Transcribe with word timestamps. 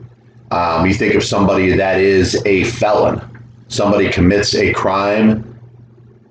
Um, 0.50 0.86
you 0.86 0.94
think 0.94 1.14
of 1.14 1.22
somebody 1.22 1.72
that 1.72 2.00
is 2.00 2.40
a 2.46 2.64
felon, 2.64 3.20
somebody 3.68 4.10
commits 4.10 4.54
a 4.54 4.72
crime, 4.72 5.58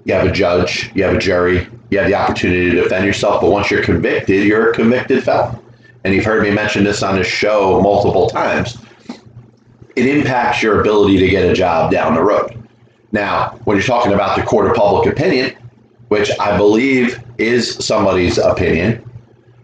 you 0.06 0.14
have 0.14 0.26
a 0.26 0.32
judge, 0.32 0.92
you 0.96 1.04
have 1.04 1.16
a 1.16 1.20
jury, 1.20 1.68
you 1.92 2.00
have 2.00 2.08
the 2.08 2.16
opportunity 2.16 2.72
to 2.72 2.82
defend 2.84 3.06
yourself, 3.06 3.42
but 3.42 3.52
once 3.52 3.70
you're 3.70 3.84
convicted, 3.84 4.46
you're 4.46 4.72
a 4.72 4.74
convicted 4.74 5.24
felon. 5.24 5.60
And 6.04 6.14
you've 6.14 6.26
heard 6.26 6.44
me 6.44 6.52
mention 6.52 6.84
this 6.84 7.04
on 7.04 7.16
this 7.16 7.28
show 7.28 7.82
multiple 7.82 8.30
times. 8.30 8.78
It 9.96 10.06
impacts 10.06 10.62
your 10.62 10.82
ability 10.82 11.18
to 11.20 11.28
get 11.28 11.50
a 11.50 11.54
job 11.54 11.92
down 11.92 12.16
the 12.16 12.24
road. 12.24 12.68
Now, 13.12 13.60
when 13.66 13.78
you're 13.78 13.86
talking 13.86 14.14
about 14.14 14.38
the 14.38 14.44
court 14.44 14.70
of 14.70 14.76
public 14.76 15.12
opinion, 15.12 15.56
which 16.08 16.32
I 16.40 16.58
believe 16.58 17.22
is 17.38 17.76
somebody's 17.86 18.38
opinion, 18.38 19.04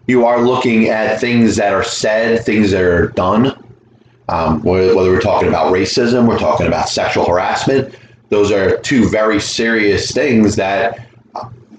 you 0.06 0.26
are 0.26 0.42
looking 0.42 0.88
at 0.88 1.20
things 1.20 1.56
that 1.56 1.72
are 1.72 1.84
said, 1.84 2.44
things 2.44 2.70
that 2.72 2.82
are 2.82 3.08
done. 3.08 3.63
Um, 4.28 4.62
whether 4.62 4.94
we're 4.94 5.20
talking 5.20 5.48
about 5.48 5.72
racism, 5.72 6.26
we're 6.26 6.38
talking 6.38 6.66
about 6.66 6.88
sexual 6.88 7.26
harassment, 7.26 7.94
those 8.30 8.50
are 8.50 8.78
two 8.78 9.08
very 9.08 9.38
serious 9.38 10.10
things 10.12 10.56
that, 10.56 11.06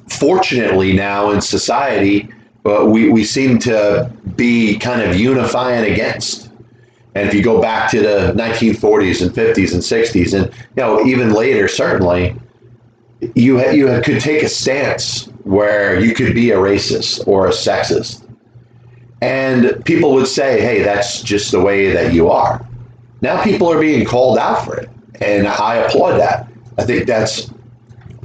fortunately, 0.08 0.94
now 0.94 1.32
in 1.32 1.42
society, 1.42 2.30
uh, 2.66 2.86
we, 2.86 3.10
we 3.10 3.24
seem 3.24 3.60
to 3.60 4.12
be 4.36 4.78
kind 4.78 5.02
of 5.02 5.20
unifying 5.20 5.92
against. 5.92 6.50
And 7.16 7.28
if 7.28 7.34
you 7.34 7.44
go 7.44 7.62
back 7.62 7.90
to 7.92 8.00
the 8.00 8.34
1940s 8.36 9.22
and 9.22 9.32
50s 9.32 9.74
and 9.74 9.82
60s, 9.82 10.34
and 10.34 10.54
you 10.76 10.84
know 10.84 11.06
even 11.06 11.34
later, 11.34 11.68
certainly, 11.68 12.36
you 13.36 13.62
you 13.72 14.02
could 14.02 14.20
take 14.20 14.44
a 14.44 14.50
stance 14.50 15.26
where 15.44 16.00
you 16.00 16.14
could 16.14 16.36
be 16.36 16.52
a 16.52 16.58
racist 16.58 17.26
or 17.28 17.48
a 17.48 17.52
sexist, 17.52 18.25
and 19.22 19.84
people 19.86 20.14
would 20.14 20.28
say, 20.28 20.62
"Hey, 20.62 20.84
that's 20.84 21.22
just 21.22 21.52
the 21.52 21.60
way 21.60 21.92
that 21.92 22.14
you 22.14 22.30
are." 22.30 22.66
Now 23.22 23.42
people 23.44 23.72
are 23.72 23.80
being 23.80 24.06
called 24.06 24.38
out 24.38 24.66
for 24.66 24.76
it, 24.76 24.90
and 25.22 25.48
I 25.48 25.76
applaud 25.76 26.18
that. 26.18 26.48
I 26.78 26.84
think 26.84 27.08
that's 27.08 27.52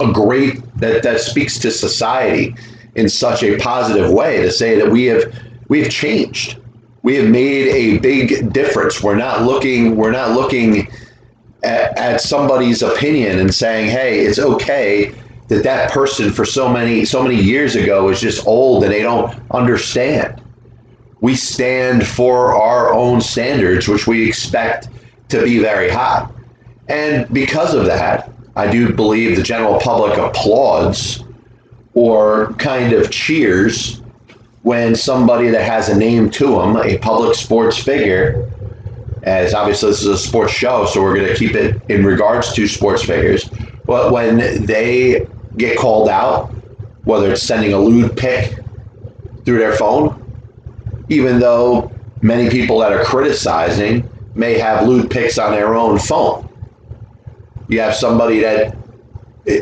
a 0.00 0.12
great 0.12 0.60
that 0.80 1.02
that 1.02 1.20
speaks 1.20 1.58
to 1.60 1.70
society 1.70 2.54
in 2.96 3.08
such 3.08 3.42
a 3.42 3.56
positive 3.58 4.10
way 4.10 4.42
to 4.42 4.50
say 4.50 4.76
that 4.76 4.90
we 4.90 5.04
have 5.04 5.32
we 5.68 5.82
have 5.82 5.90
changed 5.90 6.60
we 7.02 7.14
have 7.16 7.28
made 7.28 7.68
a 7.68 7.98
big 7.98 8.52
difference. 8.52 9.02
We're 9.02 9.16
not 9.16 9.42
looking 9.42 9.96
we're 9.96 10.10
not 10.10 10.32
looking 10.32 10.88
at, 11.62 11.96
at, 11.96 12.20
somebody's 12.20 12.82
opinion 12.82 13.38
and 13.38 13.54
saying, 13.54 13.90
"Hey, 13.90 14.20
it's 14.20 14.38
okay 14.38 15.14
that 15.48 15.62
that 15.64 15.90
person 15.90 16.32
for 16.32 16.44
so 16.44 16.68
many 16.68 17.04
so 17.04 17.22
many 17.22 17.36
years 17.36 17.74
ago 17.76 18.08
is 18.08 18.20
just 18.20 18.46
old 18.46 18.84
and 18.84 18.92
they 18.92 19.02
don't 19.02 19.34
understand." 19.50 20.40
We 21.20 21.34
stand 21.34 22.06
for 22.06 22.54
our 22.54 22.92
own 22.92 23.20
standards, 23.20 23.88
which 23.88 24.06
we 24.06 24.26
expect 24.26 24.88
to 25.28 25.42
be 25.42 25.58
very 25.58 25.90
high. 25.90 26.28
And 26.88 27.28
because 27.32 27.74
of 27.74 27.84
that, 27.86 28.32
I 28.56 28.70
do 28.70 28.92
believe 28.92 29.36
the 29.36 29.42
general 29.42 29.78
public 29.80 30.18
applauds 30.18 31.24
or 31.94 32.52
kind 32.54 32.92
of 32.92 33.10
cheers 33.10 34.02
when 34.62 34.94
somebody 34.94 35.48
that 35.48 35.62
has 35.62 35.88
a 35.88 35.96
name 35.96 36.30
to 36.30 36.46
them, 36.56 36.76
a 36.76 36.98
public 36.98 37.34
sports 37.34 37.78
figure, 37.78 38.44
as 39.22 39.54
obviously 39.54 39.90
this 39.90 40.02
is 40.02 40.06
a 40.06 40.18
sports 40.18 40.52
show, 40.52 40.86
so 40.86 41.02
we're 41.02 41.14
going 41.14 41.28
to 41.28 41.36
keep 41.36 41.54
it 41.54 41.80
in 41.88 42.04
regards 42.04 42.52
to 42.54 42.66
sports 42.66 43.02
figures, 43.02 43.50
but 43.86 44.12
when 44.12 44.64
they 44.66 45.26
get 45.56 45.78
called 45.78 46.08
out, 46.08 46.54
whether 47.04 47.32
it's 47.32 47.42
sending 47.42 47.72
a 47.72 47.78
lewd 47.78 48.16
pic 48.16 48.54
through 49.44 49.58
their 49.58 49.74
phone, 49.74 50.19
even 51.10 51.38
though 51.38 51.92
many 52.22 52.48
people 52.48 52.78
that 52.78 52.92
are 52.92 53.04
criticizing 53.04 54.08
may 54.34 54.58
have 54.58 54.88
lewd 54.88 55.10
pics 55.10 55.36
on 55.38 55.52
their 55.52 55.74
own 55.74 55.98
phone. 55.98 56.46
You 57.68 57.80
have 57.80 57.94
somebody 57.94 58.40
that 58.40 58.74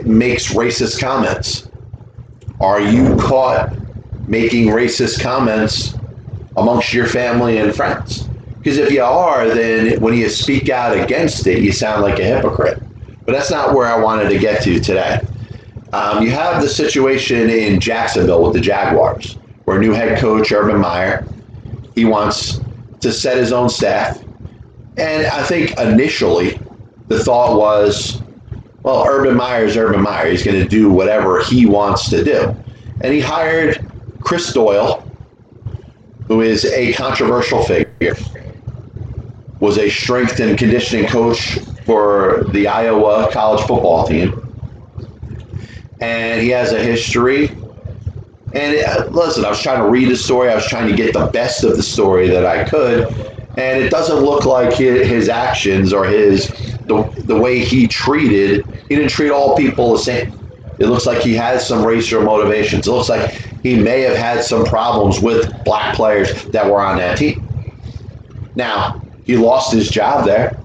makes 0.07 0.53
racist 0.53 1.01
comments. 1.01 1.69
Are 2.61 2.81
you 2.81 3.17
caught 3.17 3.77
making 4.29 4.67
racist 4.67 5.21
comments 5.21 5.95
amongst 6.57 6.93
your 6.93 7.07
family 7.07 7.59
and 7.59 7.75
friends. 7.75 8.29
Because 8.59 8.79
if 8.79 8.91
you 8.93 9.03
are, 9.03 9.49
then 9.49 10.01
when 10.01 10.15
you 10.15 10.29
speak 10.29 10.69
out 10.69 10.97
against 10.97 11.47
it, 11.47 11.63
you 11.63 11.73
sound 11.73 12.03
like 12.03 12.19
a 12.19 12.25
hypocrite. 12.25 12.83
But 13.25 13.33
that's 13.33 13.51
not 13.51 13.75
where 13.75 13.87
I 13.87 13.99
wanted 13.99 14.29
to 14.31 14.39
get 14.39 14.63
to 14.65 14.79
today. 14.81 15.21
Um, 15.93 16.23
you 16.23 16.31
have 16.31 16.61
the 16.61 16.69
situation 16.69 17.49
in 17.49 17.81
Jacksonville 17.81 18.43
with 18.43 18.53
the 18.53 18.61
Jaguars, 18.61 19.39
where 19.65 19.79
new 19.79 19.93
head 19.93 20.19
coach 20.19 20.53
Urban 20.53 20.79
Meyer, 20.79 21.27
he 21.99 22.05
wants 22.05 22.61
to 23.01 23.13
set 23.13 23.37
his 23.37 23.53
own 23.53 23.69
staff. 23.69 24.23
And 24.97 25.27
I 25.27 25.43
think 25.43 25.79
initially 25.79 26.61
the 27.09 27.23
thought 27.23 27.59
was, 27.59 28.23
well, 28.85 29.05
Urban 29.05 29.37
Meyer's 29.37 29.77
Urban 29.77 30.01
Meyer. 30.01 30.31
He's 30.31 30.45
going 30.45 30.61
to 30.61 30.69
do 30.69 30.91
whatever 30.91 31.43
he 31.43 31.67
wants 31.67 32.09
to 32.11 32.23
do. 32.23 32.55
And 33.01 33.13
he 33.13 33.21
hired 33.21 33.85
Chris 34.21 34.53
Doyle, 34.53 35.05
who 36.29 36.41
is 36.41 36.65
a 36.67 36.93
controversial 36.93 37.65
figure, 37.65 38.17
was 39.59 39.79
a 39.79 39.91
strength 39.91 40.39
and 40.39 40.57
conditioning 40.57 41.09
coach 41.09 41.59
for 41.85 42.45
the 42.53 42.69
Iowa 42.69 43.29
college 43.33 43.61
football 43.67 44.07
team. 44.07 44.45
And 46.01 46.41
he 46.41 46.51
has 46.51 46.73
a 46.73 46.81
history. 46.81 47.51
And 48.53 48.79
uh, 48.79 49.07
listen, 49.11 49.45
I 49.45 49.51
was 49.51 49.61
trying 49.61 49.83
to 49.83 49.89
read 49.89 50.09
the 50.09 50.17
story. 50.17 50.51
I 50.51 50.55
was 50.55 50.67
trying 50.67 50.89
to 50.89 50.97
get 50.97 51.13
the 51.13 51.27
best 51.27 51.65
of 51.65 51.77
the 51.77 51.83
story 51.83 52.29
that 52.29 52.47
I 52.47 52.65
could. 52.65 53.07
And 53.57 53.83
it 53.83 53.91
doesn't 53.91 54.21
look 54.21 54.47
like 54.47 54.73
his 54.75 55.29
actions 55.29 55.93
or 55.93 56.05
his 56.05 56.49
the, 56.87 57.11
the 57.27 57.37
way 57.37 57.59
he 57.59 57.87
treated, 57.87 58.65
he 58.89 58.97
didn't 58.97 59.11
treat 59.11 59.31
all 59.31 59.57
people 59.57 59.93
the 59.93 59.99
same. 59.99 60.33
It 60.79 60.87
looks 60.87 61.07
like 61.07 61.23
he 61.23 61.35
has 61.35 61.67
some 61.67 61.85
racial 61.85 62.23
motivations. 62.23 62.87
It 62.87 62.91
looks 62.91 63.09
like 63.09 63.33
he 63.63 63.77
may 63.77 64.01
have 64.03 64.17
had 64.17 64.45
some 64.45 64.65
problems 64.65 65.21
with 65.21 65.53
black 65.65 65.95
players 65.95 66.45
that 66.53 66.67
were 66.67 66.81
on 66.81 66.99
that 66.99 67.19
team. 67.19 67.43
Now, 68.55 69.03
he 69.25 69.37
lost 69.37 69.73
his 69.73 69.91
job 69.91 70.25
there. 70.25 70.57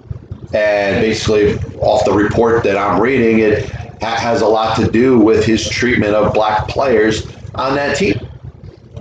And 0.53 1.01
basically, 1.01 1.57
off 1.79 2.05
the 2.05 2.13
report 2.13 2.63
that 2.63 2.77
I'm 2.77 3.01
reading, 3.01 3.39
it 3.39 3.71
ha- 4.01 4.19
has 4.19 4.41
a 4.41 4.47
lot 4.47 4.77
to 4.77 4.89
do 4.89 5.19
with 5.19 5.43
his 5.43 5.67
treatment 5.67 6.13
of 6.13 6.31
black 6.33 6.67
players 6.67 7.27
on 7.55 7.75
that 7.75 7.97
team. 7.97 8.15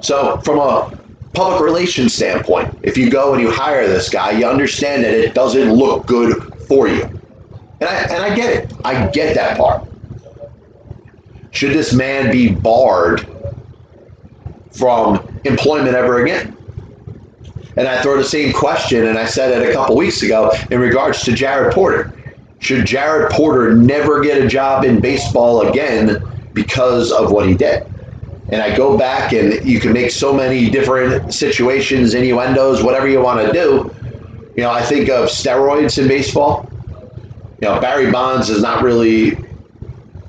So, 0.01 0.39
from 0.39 0.59
a 0.59 0.99
public 1.33 1.63
relations 1.63 2.15
standpoint, 2.15 2.79
if 2.83 2.97
you 2.99 3.11
go 3.11 3.33
and 3.33 3.43
you 3.43 3.51
hire 3.51 3.87
this 3.87 4.09
guy, 4.09 4.33
you 4.33 4.47
understand 4.47 5.05
that 5.05 5.15
it 5.15 5.35
doesn't 5.35 5.73
look 5.73 6.07
good 6.07 6.55
for 6.67 6.89
you. 6.89 7.05
And 7.81 7.89
I, 7.89 8.03
and 8.03 8.23
I 8.23 8.35
get 8.35 8.53
it. 8.55 8.73
I 8.85 9.07
get 9.09 9.35
that 9.35 9.57
part. 9.57 9.89
Should 11.51 11.73
this 11.73 11.93
man 11.93 12.31
be 12.31 12.55
barred 12.55 13.27
from 14.73 15.41
employment 15.45 15.95
ever 15.95 16.23
again? 16.23 16.57
And 17.77 17.89
I 17.89 18.03
throw 18.03 18.17
the 18.17 18.25
same 18.25 18.53
question, 18.53 19.07
and 19.07 19.19
I 19.19 19.27
said 19.27 19.63
it 19.63 19.71
a 19.71 19.73
couple 19.73 19.97
weeks 19.97 20.23
ago 20.23 20.53
in 20.71 20.81
regards 20.81 21.23
to 21.23 21.33
Jared 21.33 21.75
Porter. 21.75 22.13
Should 22.59 22.87
Jared 22.87 23.31
Porter 23.33 23.75
never 23.75 24.21
get 24.21 24.43
a 24.43 24.47
job 24.47 24.85
in 24.85 25.01
baseball 25.01 25.69
again 25.69 26.23
because 26.53 27.11
of 27.11 27.33
what 27.33 27.49
he 27.49 27.55
did? 27.55 27.92
And 28.53 28.61
I 28.61 28.77
go 28.77 28.99
back, 28.99 29.33
and 29.33 29.67
you 29.67 29.81
can 29.81 29.93
make 29.95 30.11
so 30.11 30.33
many 30.33 30.69
different 30.69 31.33
situations, 31.33 32.13
innuendos, 32.13 32.83
whatever 32.83 33.09
you 33.09 33.21
want 33.21 33.47
to 33.47 33.53
do. 33.53 33.95
You 34.57 34.65
know, 34.65 34.71
I 34.71 34.83
think 34.83 35.09
of 35.09 35.31
steroids 35.31 36.01
in 36.01 36.07
baseball. 36.07 36.71
You 37.63 37.69
know, 37.69 37.81
Barry 37.81 38.11
Bonds 38.11 38.51
is 38.51 38.63
not 38.63 38.83
really, 38.83 39.39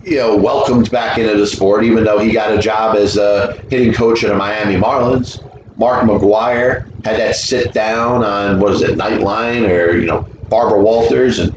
you 0.03 0.15
know, 0.15 0.37
welcomed 0.37 0.89
back 0.89 1.17
into 1.17 1.35
the 1.35 1.45
sport, 1.45 1.83
even 1.83 2.05
though 2.05 2.17
he 2.17 2.31
got 2.31 2.57
a 2.57 2.61
job 2.61 2.95
as 2.95 3.17
a 3.17 3.61
hitting 3.69 3.93
coach 3.93 4.23
at 4.23 4.29
the 4.29 4.35
Miami 4.35 4.75
Marlins. 4.75 5.43
Mark 5.77 6.03
McGwire 6.03 6.85
had 7.03 7.19
that 7.19 7.35
sit 7.35 7.73
down 7.73 8.23
on 8.23 8.59
what 8.59 8.71
is 8.71 8.81
it, 8.81 8.97
Nightline 8.97 9.67
or 9.67 9.97
you 9.97 10.05
know 10.05 10.21
Barbara 10.47 10.81
Walters 10.81 11.39
and 11.39 11.53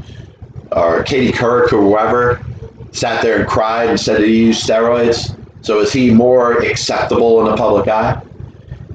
or 0.72 1.02
Katie 1.04 1.32
Couric 1.32 1.72
or 1.72 1.80
whoever 1.80 2.44
sat 2.92 3.22
there 3.22 3.38
and 3.38 3.48
cried 3.48 3.88
and 3.88 4.00
said 4.00 4.20
that 4.20 4.26
he 4.26 4.46
used 4.46 4.66
steroids. 4.66 5.35
So 5.66 5.80
is 5.80 5.92
he 5.92 6.12
more 6.12 6.58
acceptable 6.58 7.40
in 7.40 7.50
the 7.50 7.56
public 7.56 7.88
eye? 7.88 8.22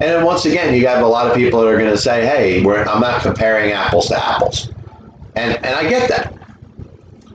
then 0.00 0.24
once 0.24 0.46
again, 0.46 0.72
you 0.72 0.86
have 0.86 1.04
a 1.04 1.06
lot 1.06 1.30
of 1.30 1.36
people 1.36 1.60
that 1.60 1.68
are 1.68 1.76
going 1.76 1.90
to 1.90 1.98
say, 1.98 2.24
"Hey, 2.24 2.60
I'm 2.64 3.02
not 3.02 3.20
comparing 3.20 3.72
apples 3.72 4.08
to 4.08 4.16
apples," 4.16 4.70
and 5.36 5.54
and 5.62 5.76
I 5.76 5.86
get 5.86 6.08
that. 6.08 6.32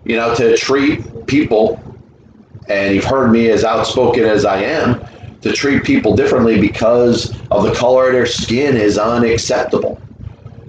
You 0.05 0.15
know, 0.15 0.33
to 0.33 0.57
treat 0.57 1.27
people, 1.27 1.79
and 2.67 2.95
you've 2.95 3.05
heard 3.05 3.31
me 3.31 3.51
as 3.51 3.63
outspoken 3.63 4.23
as 4.25 4.43
I 4.43 4.63
am, 4.63 5.05
to 5.41 5.53
treat 5.53 5.83
people 5.83 6.15
differently 6.15 6.59
because 6.59 7.31
of 7.51 7.61
the 7.61 7.75
color 7.75 8.07
of 8.07 8.13
their 8.13 8.25
skin 8.25 8.75
is 8.75 8.97
unacceptable. 8.97 10.01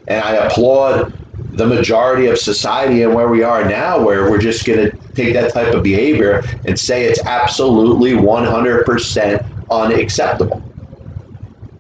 And 0.09 0.23
I 0.23 0.33
applaud 0.35 1.15
the 1.53 1.67
majority 1.67 2.27
of 2.27 2.37
society 2.37 3.03
and 3.03 3.15
where 3.15 3.29
we 3.29 3.43
are 3.43 3.65
now, 3.65 3.99
where 3.99 4.31
we're 4.31 4.43
just 4.43 4.67
going 4.67 4.91
to 4.91 5.08
take 5.19 5.35
that 5.35 5.53
type 5.53 5.75
of 5.75 5.83
behavior 5.83 6.43
and 6.65 6.79
say 6.79 7.05
it's 7.05 7.23
absolutely 7.25 8.13
100% 8.13 9.71
unacceptable. 9.71 10.63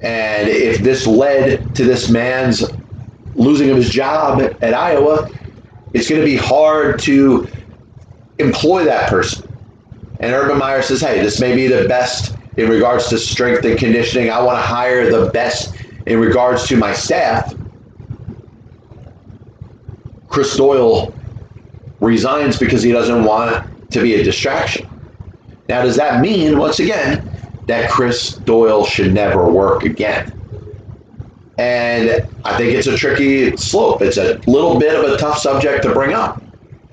And 0.00 0.48
if 0.48 0.78
this 0.80 1.06
led 1.06 1.74
to 1.74 1.84
this 1.84 2.08
man's 2.08 2.64
losing 3.34 3.70
of 3.70 3.76
his 3.76 3.90
job 3.90 4.40
at 4.40 4.74
Iowa, 4.74 5.30
it's 5.94 6.08
going 6.08 6.20
to 6.20 6.26
be 6.26 6.36
hard 6.36 6.98
to 7.00 7.48
employ 8.38 8.84
that 8.84 9.08
person. 9.08 9.44
And 10.20 10.32
Urban 10.32 10.58
Meyer 10.58 10.82
says, 10.82 11.00
hey, 11.00 11.20
this 11.22 11.40
may 11.40 11.54
be 11.54 11.66
the 11.66 11.88
best 11.88 12.36
in 12.56 12.68
regards 12.68 13.08
to 13.08 13.18
strength 13.18 13.64
and 13.64 13.78
conditioning. 13.78 14.30
I 14.30 14.42
want 14.42 14.58
to 14.58 14.62
hire 14.62 15.10
the 15.10 15.30
best 15.30 15.74
in 16.06 16.18
regards 16.18 16.66
to 16.68 16.76
my 16.76 16.92
staff. 16.92 17.54
Chris 20.28 20.56
Doyle 20.56 21.14
resigns 22.00 22.58
because 22.58 22.82
he 22.82 22.92
doesn't 22.92 23.24
want 23.24 23.90
to 23.90 24.02
be 24.02 24.14
a 24.14 24.22
distraction. 24.22 24.88
Now, 25.68 25.82
does 25.82 25.96
that 25.96 26.20
mean, 26.20 26.58
once 26.58 26.80
again, 26.80 27.30
that 27.66 27.90
Chris 27.90 28.34
Doyle 28.34 28.84
should 28.84 29.12
never 29.12 29.50
work 29.50 29.84
again? 29.84 30.32
And 31.58 32.26
I 32.44 32.56
think 32.56 32.74
it's 32.74 32.86
a 32.86 32.96
tricky 32.96 33.56
slope. 33.56 34.00
It's 34.00 34.16
a 34.16 34.38
little 34.46 34.78
bit 34.78 34.94
of 34.94 35.10
a 35.10 35.16
tough 35.16 35.38
subject 35.38 35.82
to 35.82 35.92
bring 35.92 36.12
up. 36.12 36.42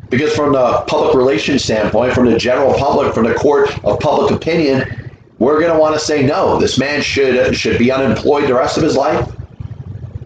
Because 0.10 0.36
from 0.36 0.54
the 0.54 0.84
public 0.88 1.16
relations 1.16 1.64
standpoint, 1.64 2.14
from 2.14 2.26
the 2.26 2.38
general 2.38 2.74
public, 2.74 3.14
from 3.14 3.26
the 3.26 3.34
court 3.34 3.70
of 3.84 4.00
public 4.00 4.32
opinion, 4.32 5.12
we're 5.40 5.60
going 5.60 5.72
to 5.72 5.80
want 5.80 5.94
to 5.96 6.00
say 6.00 6.26
no. 6.26 6.60
This 6.60 6.78
man 6.78 7.02
should 7.02 7.56
should 7.56 7.78
be 7.78 7.92
unemployed 7.92 8.48
the 8.48 8.54
rest 8.54 8.78
of 8.78 8.84
his 8.84 8.96
life. 8.96 9.34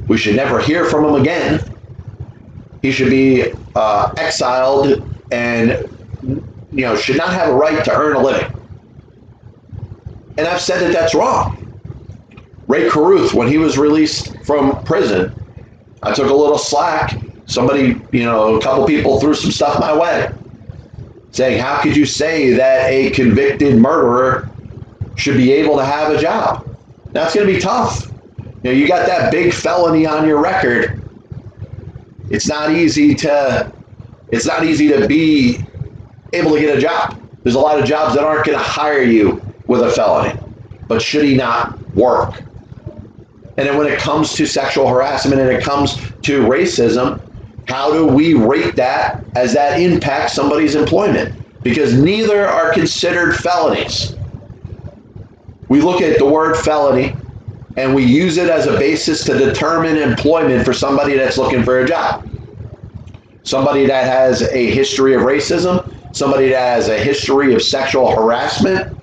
We 0.07 0.17
should 0.17 0.35
never 0.35 0.59
hear 0.59 0.85
from 0.85 1.05
him 1.05 1.21
again. 1.21 1.63
He 2.81 2.91
should 2.91 3.09
be 3.09 3.51
uh, 3.79 4.13
exiled 4.17 5.01
and 5.31 5.87
you 6.21 6.83
know 6.85 6.95
should 6.95 7.17
not 7.17 7.31
have 7.31 7.49
a 7.49 7.53
right 7.53 7.83
to 7.85 7.91
earn 7.91 8.15
a 8.15 8.19
living. 8.21 8.51
And 10.37 10.47
I've 10.47 10.61
said 10.61 10.81
that 10.81 10.93
that's 10.93 11.15
wrong. 11.15 11.55
Rae 12.67 12.89
Carruth, 12.89 13.33
when 13.33 13.47
he 13.47 13.57
was 13.57 13.77
released 13.77 14.37
from 14.43 14.83
prison, 14.83 15.33
I 16.03 16.13
took 16.13 16.29
a 16.29 16.33
little 16.33 16.57
slack. 16.57 17.17
Somebody, 17.45 17.99
you 18.11 18.25
know, 18.25 18.57
a 18.57 18.61
couple 18.61 18.85
people 18.85 19.19
threw 19.19 19.33
some 19.33 19.51
stuff 19.51 19.79
my 19.79 19.97
way, 19.97 20.29
saying, 21.31 21.59
"How 21.59 21.81
could 21.81 21.95
you 21.95 22.05
say 22.05 22.53
that 22.53 22.89
a 22.89 23.09
convicted 23.11 23.77
murderer 23.77 24.49
should 25.15 25.37
be 25.37 25.51
able 25.51 25.75
to 25.77 25.85
have 25.85 26.13
a 26.13 26.19
job. 26.19 26.65
That's 27.11 27.35
going 27.35 27.45
to 27.45 27.53
be 27.53 27.59
tough. 27.59 28.09
You 28.63 28.71
know, 28.71 28.71
you 28.71 28.87
got 28.87 29.05
that 29.07 29.31
big 29.31 29.53
felony 29.53 30.05
on 30.05 30.27
your 30.27 30.41
record. 30.41 30.98
It's 32.29 32.47
not 32.47 32.71
easy 32.71 33.13
to 33.15 33.71
it's 34.31 34.45
not 34.45 34.63
easy 34.63 34.87
to 34.89 35.07
be 35.07 35.59
able 36.33 36.53
to 36.53 36.59
get 36.59 36.77
a 36.77 36.81
job. 36.81 37.19
There's 37.43 37.55
a 37.55 37.59
lot 37.59 37.79
of 37.79 37.85
jobs 37.85 38.13
that 38.15 38.23
aren't 38.23 38.45
going 38.45 38.57
to 38.57 38.63
hire 38.63 39.01
you 39.01 39.41
with 39.67 39.81
a 39.81 39.89
felony. 39.89 40.39
But 40.87 41.01
should 41.01 41.25
he 41.25 41.35
not 41.35 41.79
work? 41.95 42.41
And 43.57 43.67
then 43.67 43.77
when 43.77 43.87
it 43.87 43.99
comes 43.99 44.33
to 44.35 44.45
sexual 44.45 44.87
harassment 44.87 45.41
and 45.41 45.49
it 45.49 45.63
comes 45.63 45.95
to 46.23 46.41
racism, 46.43 47.19
how 47.67 47.91
do 47.91 48.05
we 48.05 48.35
rate 48.35 48.75
that 48.75 49.23
as 49.35 49.53
that 49.53 49.79
impacts 49.79 50.33
somebody's 50.33 50.75
employment? 50.75 51.35
Because 51.63 51.93
neither 51.93 52.47
are 52.47 52.71
considered 52.71 53.35
felonies 53.37 54.15
we 55.69 55.81
look 55.81 56.01
at 56.01 56.17
the 56.17 56.25
word 56.25 56.57
felony 56.57 57.15
and 57.77 57.93
we 57.93 58.03
use 58.03 58.37
it 58.37 58.49
as 58.49 58.67
a 58.67 58.77
basis 58.77 59.23
to 59.25 59.37
determine 59.37 59.97
employment 59.97 60.65
for 60.65 60.73
somebody 60.73 61.15
that's 61.15 61.37
looking 61.37 61.63
for 61.63 61.79
a 61.79 61.87
job. 61.87 62.27
Somebody 63.43 63.85
that 63.85 64.05
has 64.05 64.41
a 64.41 64.69
history 64.69 65.13
of 65.13 65.21
racism, 65.21 65.93
somebody 66.15 66.49
that 66.49 66.59
has 66.59 66.89
a 66.89 66.97
history 66.97 67.53
of 67.53 67.61
sexual 67.61 68.13
harassment 68.15 68.97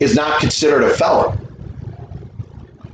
is 0.00 0.14
not 0.14 0.40
considered 0.40 0.82
a 0.82 0.90
felon. 0.90 1.38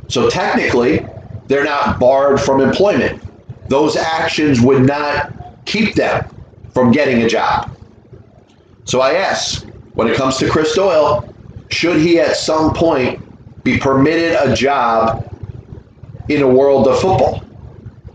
So 0.09 0.29
technically, 0.29 1.07
they're 1.47 1.65
not 1.65 1.99
barred 1.99 2.41
from 2.41 2.61
employment. 2.61 3.23
Those 3.69 3.97
actions 3.97 4.61
would 4.61 4.87
not 4.87 5.33
keep 5.65 5.95
them 5.95 6.27
from 6.73 6.91
getting 6.91 7.23
a 7.23 7.29
job. 7.29 7.71
So 8.85 9.01
I 9.01 9.15
ask, 9.15 9.67
when 9.95 10.09
it 10.09 10.17
comes 10.17 10.37
to 10.39 10.51
Chris 10.51 10.75
Doyle, 10.75 11.33
should 11.71 12.01
he 12.01 12.19
at 12.19 12.37
some 12.37 12.73
point 12.75 13.21
be 13.65 13.79
permitted 13.79 14.37
a 14.41 14.55
job 14.55 15.27
in 16.29 16.43
a 16.43 16.49
world 16.49 16.87
of 16.89 17.01
football? 17.01 17.43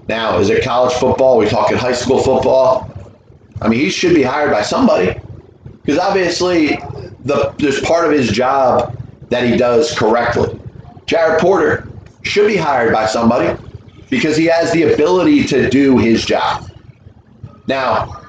Now, 0.07 0.37
is 0.37 0.49
it 0.49 0.63
college 0.63 0.93
football? 0.93 1.35
Are 1.35 1.39
we 1.39 1.49
talking 1.49 1.77
high 1.77 1.93
school 1.93 2.21
football? 2.21 2.91
I 3.61 3.67
mean, 3.67 3.79
he 3.79 3.89
should 3.89 4.13
be 4.13 4.23
hired 4.23 4.51
by 4.51 4.61
somebody 4.61 5.19
because 5.83 5.99
obviously 5.99 6.77
the, 7.23 7.53
there's 7.57 7.81
part 7.81 8.05
of 8.05 8.11
his 8.11 8.29
job 8.29 8.95
that 9.29 9.49
he 9.49 9.57
does 9.57 9.97
correctly. 9.97 10.59
Jared 11.05 11.39
Porter 11.39 11.87
should 12.23 12.47
be 12.47 12.57
hired 12.57 12.93
by 12.93 13.05
somebody 13.05 13.59
because 14.09 14.37
he 14.37 14.45
has 14.45 14.71
the 14.71 14.93
ability 14.93 15.45
to 15.45 15.69
do 15.69 15.97
his 15.97 16.25
job. 16.25 16.69
Now, 17.67 18.23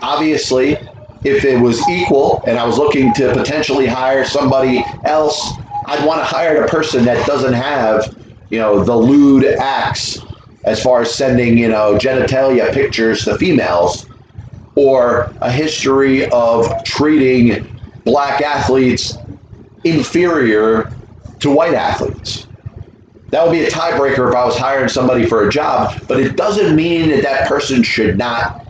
obviously, 0.00 0.76
if 1.24 1.44
it 1.44 1.60
was 1.60 1.80
equal 1.88 2.42
and 2.46 2.58
I 2.58 2.64
was 2.64 2.78
looking 2.78 3.12
to 3.14 3.32
potentially 3.32 3.86
hire 3.86 4.24
somebody 4.24 4.84
else, 5.04 5.52
I'd 5.86 6.04
want 6.06 6.20
to 6.20 6.24
hire 6.24 6.62
a 6.62 6.68
person 6.68 7.04
that 7.04 7.26
doesn't 7.26 7.54
have, 7.54 8.16
you 8.50 8.58
know, 8.58 8.84
the 8.84 8.96
lewd 8.96 9.44
acts 9.44 10.20
as 10.64 10.82
far 10.82 11.02
as 11.02 11.14
sending, 11.14 11.58
you 11.58 11.68
know, 11.68 11.98
genitalia 11.98 12.72
pictures 12.72 13.24
to 13.24 13.36
females 13.36 14.06
or 14.74 15.34
a 15.40 15.50
history 15.50 16.28
of 16.30 16.84
treating 16.84 17.78
black 18.04 18.40
athletes 18.40 19.18
inferior 19.84 20.92
to 21.40 21.50
white 21.50 21.74
athletes. 21.74 22.46
That 23.30 23.44
would 23.44 23.52
be 23.52 23.64
a 23.64 23.70
tiebreaker 23.70 24.28
if 24.28 24.36
I 24.36 24.44
was 24.44 24.56
hiring 24.56 24.88
somebody 24.88 25.26
for 25.26 25.48
a 25.48 25.50
job, 25.50 26.00
but 26.06 26.20
it 26.20 26.36
doesn't 26.36 26.76
mean 26.76 27.08
that 27.10 27.22
that 27.22 27.48
person 27.48 27.82
should 27.82 28.18
not 28.18 28.66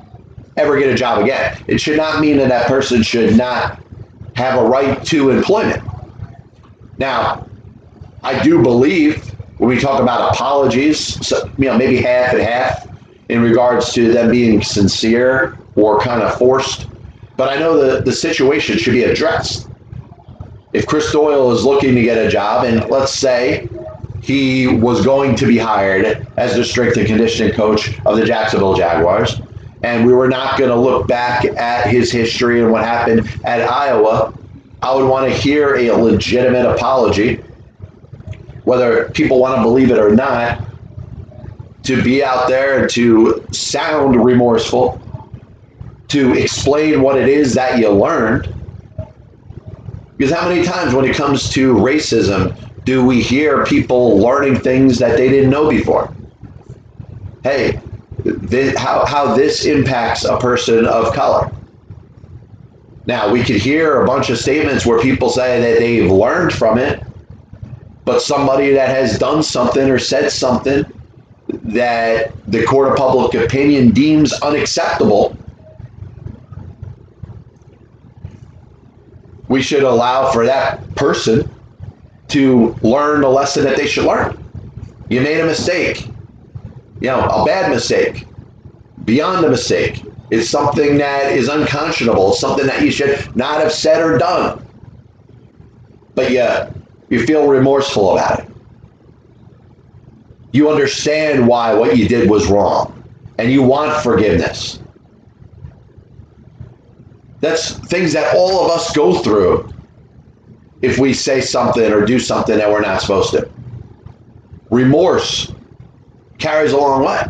ever 0.57 0.79
get 0.79 0.89
a 0.89 0.95
job 0.95 1.23
again. 1.23 1.61
It 1.67 1.81
should 1.81 1.97
not 1.97 2.21
mean 2.21 2.37
that 2.39 2.49
that 2.49 2.67
person 2.69 3.03
should 3.03 3.37
not 3.37 3.83
have 4.37 4.59
a 4.59 4.65
right 4.65 5.05
to 5.07 5.31
employment. 5.31 5.83
Now, 7.03 7.49
I 8.23 8.41
do 8.45 8.63
believe 8.63 9.29
when 9.59 9.69
we 9.69 9.81
talk 9.81 10.01
about 10.01 10.33
apologies, 10.33 11.27
so, 11.27 11.51
you 11.59 11.65
know, 11.65 11.77
maybe 11.77 12.01
half 12.01 12.33
and 12.33 12.41
half 12.41 12.87
in 13.29 13.43
regards 13.43 13.93
to 13.95 14.13
them 14.13 14.31
being 14.31 14.63
sincere 14.63 15.59
or 15.75 15.99
kind 16.01 16.23
of 16.23 16.39
forced. 16.39 16.87
But 17.37 17.49
I 17.49 17.57
know 17.59 17.77
the, 17.77 18.03
the 18.03 18.13
situation 18.13 18.79
should 18.79 18.93
be 18.93 19.03
addressed. 19.03 19.69
If 20.73 20.87
Chris 20.87 21.11
Doyle 21.11 21.51
is 21.51 21.65
looking 21.65 21.97
to 21.97 22.03
get 22.03 22.25
a 22.25 22.31
job, 22.31 22.67
and 22.67 22.89
let's 22.89 23.13
say 23.13 23.69
he 24.23 24.69
was 24.69 25.05
going 25.05 25.35
to 25.35 25.47
be 25.47 25.59
hired 25.59 26.29
as 26.37 26.55
the 26.55 26.65
strength 26.65 26.97
and 26.99 27.07
conditioning 27.09 27.53
coach 27.53 27.99
of 28.07 28.17
the 28.17 28.25
Jacksonville 28.25 28.75
Jaguars, 28.75 29.41
and 29.83 30.07
we 30.07 30.13
were 30.13 30.29
not 30.29 30.57
going 30.57 30.71
to 30.71 30.79
look 30.79 31.09
back 31.09 31.45
at 31.47 31.89
his 31.89 32.13
history 32.13 32.63
and 32.63 32.71
what 32.71 32.85
happened 32.85 33.29
at 33.43 33.69
Iowa, 33.69 34.33
I 34.83 34.93
would 34.93 35.09
want 35.09 35.31
to 35.31 35.39
hear 35.39 35.77
a 35.77 35.93
legitimate 35.93 36.69
apology, 36.69 37.37
whether 38.65 39.09
people 39.11 39.39
want 39.39 39.57
to 39.57 39.63
believe 39.63 39.93
it 39.93 39.99
or 39.99 40.13
not, 40.13 40.65
to 41.85 42.03
be 42.03 42.25
out 42.25 42.49
there 42.49 42.81
and 42.81 42.91
to 42.91 43.47
sound 43.53 44.25
remorseful, 44.25 45.01
to 46.09 46.33
explain 46.37 47.01
what 47.01 47.17
it 47.17 47.29
is 47.29 47.55
that 47.55 47.79
you 47.79 47.91
learned. 47.91 48.53
Because 50.17 50.33
how 50.33 50.49
many 50.49 50.65
times 50.65 50.95
when 50.95 51.05
it 51.05 51.15
comes 51.15 51.49
to 51.51 51.75
racism 51.75 52.57
do 52.85 53.05
we 53.05 53.23
hear 53.23 53.65
people 53.65 54.19
learning 54.19 54.59
things 54.61 54.99
that 54.99 55.17
they 55.17 55.29
didn't 55.29 55.51
know 55.51 55.71
before? 55.71 56.13
Hey, 57.45 57.81
this, 58.25 58.77
how, 58.77 59.07
how 59.07 59.35
this 59.35 59.65
impacts 59.65 60.25
a 60.25 60.39
person 60.39 60.87
of 60.87 61.13
color. 61.15 61.53
Now, 63.07 63.33
we 63.33 63.43
could 63.43 63.57
hear 63.57 64.03
a 64.03 64.07
bunch 64.07 64.31
of 64.31 64.39
statements 64.39 64.87
where 64.87 65.01
people 65.01 65.29
say 65.29 65.61
that 65.61 65.79
they've 65.81 66.11
learned 66.11 66.53
from 66.53 66.79
it, 66.79 67.03
but 68.05 68.23
somebody 68.23 68.73
that 68.73 68.89
has 68.89 69.19
done 69.19 69.43
something 69.43 69.91
or 69.91 69.99
said 69.99 70.31
something 70.31 70.85
that 71.49 72.33
the 72.47 72.65
court 72.65 72.89
of 72.89 72.97
public 72.97 73.35
opinion 73.35 73.91
deems 73.91 74.33
unacceptable, 74.35 75.37
we 79.49 79.61
should 79.61 79.83
allow 79.83 80.31
for 80.31 80.47
that 80.47 80.95
person 80.95 81.49
to 82.29 82.77
learn 82.83 83.21
the 83.21 83.29
lesson 83.29 83.65
that 83.65 83.77
they 83.77 83.87
should 83.87 84.05
learn. 84.05 84.39
You 85.11 85.21
made 85.21 85.41
a 85.41 85.45
mistake, 85.45 86.07
you 87.01 87.09
know, 87.09 87.21
a 87.21 87.45
bad 87.45 87.71
mistake, 87.71 88.27
beyond 89.05 89.45
a 89.45 89.51
mistake. 89.51 90.03
It's 90.33 90.49
something 90.49 90.99
that 90.99 91.31
is 91.33 91.49
unconscionable, 91.49 92.33
something 92.33 92.67
that 92.67 92.83
you 92.83 92.91
should 92.91 93.37
not 93.37 93.61
have 93.61 93.71
said 93.71 94.03
or 94.03 94.19
done. 94.19 94.67
But 96.15 96.33
yet, 96.33 96.75
you 97.09 97.25
feel 97.25 97.47
remorseful 97.47 98.13
about 98.13 98.41
it 98.41 98.53
you 100.53 100.71
understand 100.71 101.47
why 101.47 101.75
what 101.75 101.97
you 101.97 102.07
did 102.07 102.31
was 102.31 102.47
wrong 102.47 103.03
and 103.39 103.51
you 103.51 103.63
want 103.63 104.03
forgiveness. 104.03 104.79
That's 107.41 107.73
things 107.89 108.13
that 108.13 108.37
all 108.37 108.65
of 108.65 108.71
us 108.71 108.95
go 108.95 109.19
through 109.19 109.73
if 110.83 110.99
we 110.99 111.15
say 111.15 111.41
something 111.41 111.93
or 111.93 112.05
do 112.05 112.19
something 112.19 112.57
that 112.57 112.71
we're 112.71 112.83
not 112.83 113.01
supposed 113.01 113.31
to. 113.31 113.51
Remorse 114.71 115.53
carries 116.39 116.73
a 116.73 116.77
long 116.77 117.05
way. 117.05 117.25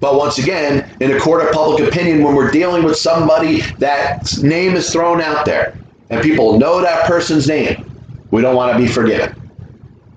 But 0.00 0.16
once 0.16 0.38
again, 0.38 0.94
in 1.00 1.12
a 1.12 1.18
court 1.18 1.42
of 1.42 1.52
public 1.52 1.88
opinion, 1.88 2.22
when 2.22 2.34
we're 2.34 2.50
dealing 2.50 2.84
with 2.84 2.96
somebody 2.96 3.60
that 3.78 4.36
name 4.42 4.76
is 4.76 4.90
thrown 4.92 5.20
out 5.20 5.46
there 5.46 5.78
and 6.10 6.22
people 6.22 6.58
know 6.58 6.80
that 6.80 7.06
person's 7.06 7.48
name, 7.48 7.90
we 8.30 8.42
don't 8.42 8.56
want 8.56 8.72
to 8.72 8.78
be 8.78 8.86
forgiven. 8.86 9.34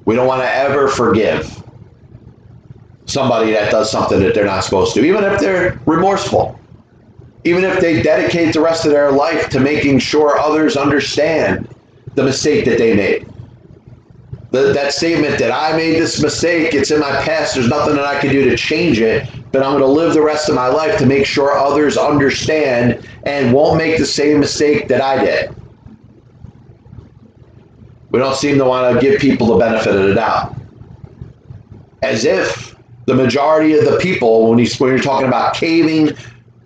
We 0.06 0.16
don't 0.16 0.28
want 0.28 0.42
to 0.42 0.52
ever 0.52 0.88
forgive 0.88 1.64
somebody 3.06 3.52
that 3.52 3.72
does 3.72 3.90
something 3.90 4.20
that 4.20 4.36
they're 4.36 4.46
not 4.46 4.64
supposed 4.64 4.94
to, 4.96 5.04
even 5.04 5.24
if 5.24 5.40
they're 5.40 5.80
remorseful, 5.86 6.60
even 7.44 7.64
if 7.64 7.80
they 7.80 8.02
dedicate 8.02 8.54
the 8.54 8.62
rest 8.62 8.86
of 8.86 8.92
their 8.92 9.12
life 9.12 9.50
to 9.50 9.60
making 9.60 10.00
sure 10.00 10.38
others 10.38 10.76
understand 10.78 11.68
the 12.16 12.24
mistake 12.24 12.66
that 12.66 12.78
they 12.78 12.96
made. 12.96 13.28
The, 14.52 14.74
that 14.74 14.94
statement 14.94 15.38
that 15.40 15.52
I 15.52 15.76
made 15.78 16.00
this 16.00 16.22
mistake, 16.22 16.74
it's 16.74 16.92
in 16.92 17.00
my 17.00 17.12
past, 17.22 17.56
there's 17.56 17.70
nothing 17.70 17.96
that 17.96 18.06
I 18.06 18.20
can 18.20 18.32
do 18.32 18.50
to 18.50 18.58
change 18.58 19.00
it, 19.00 19.30
but 19.52 19.64
I'm 19.64 19.72
going 19.72 19.82
to 19.82 19.88
live 19.88 20.14
the 20.14 20.22
rest 20.22 20.50
of 20.50 20.56
my 20.56 20.68
life 20.68 20.98
to 21.00 21.06
make 21.06 21.26
sure 21.26 21.58
others 21.58 21.98
understand 21.98 23.08
and 23.24 23.54
won't 23.54 23.78
make 23.78 23.98
the 23.98 24.06
same 24.06 24.40
mistake 24.40 24.88
that 24.90 25.02
I 25.02 25.24
did. 25.24 25.56
We 28.12 28.20
don't 28.20 28.36
seem 28.36 28.58
to 28.58 28.66
want 28.66 28.94
to 28.94 29.02
give 29.02 29.20
people 29.20 29.48
the 29.48 29.58
benefit 29.58 29.96
of 29.96 30.08
the 30.08 30.14
doubt. 30.14 30.56
As 32.02 32.26
if 32.26 32.76
the 33.06 33.16
majority 33.16 33.78
of 33.78 33.86
the 33.86 33.98
people, 33.98 34.50
when, 34.50 34.60
you, 34.60 34.68
when 34.78 34.92
you're 34.92 35.00
talking 35.00 35.28
about 35.28 35.56
caving 35.56 36.12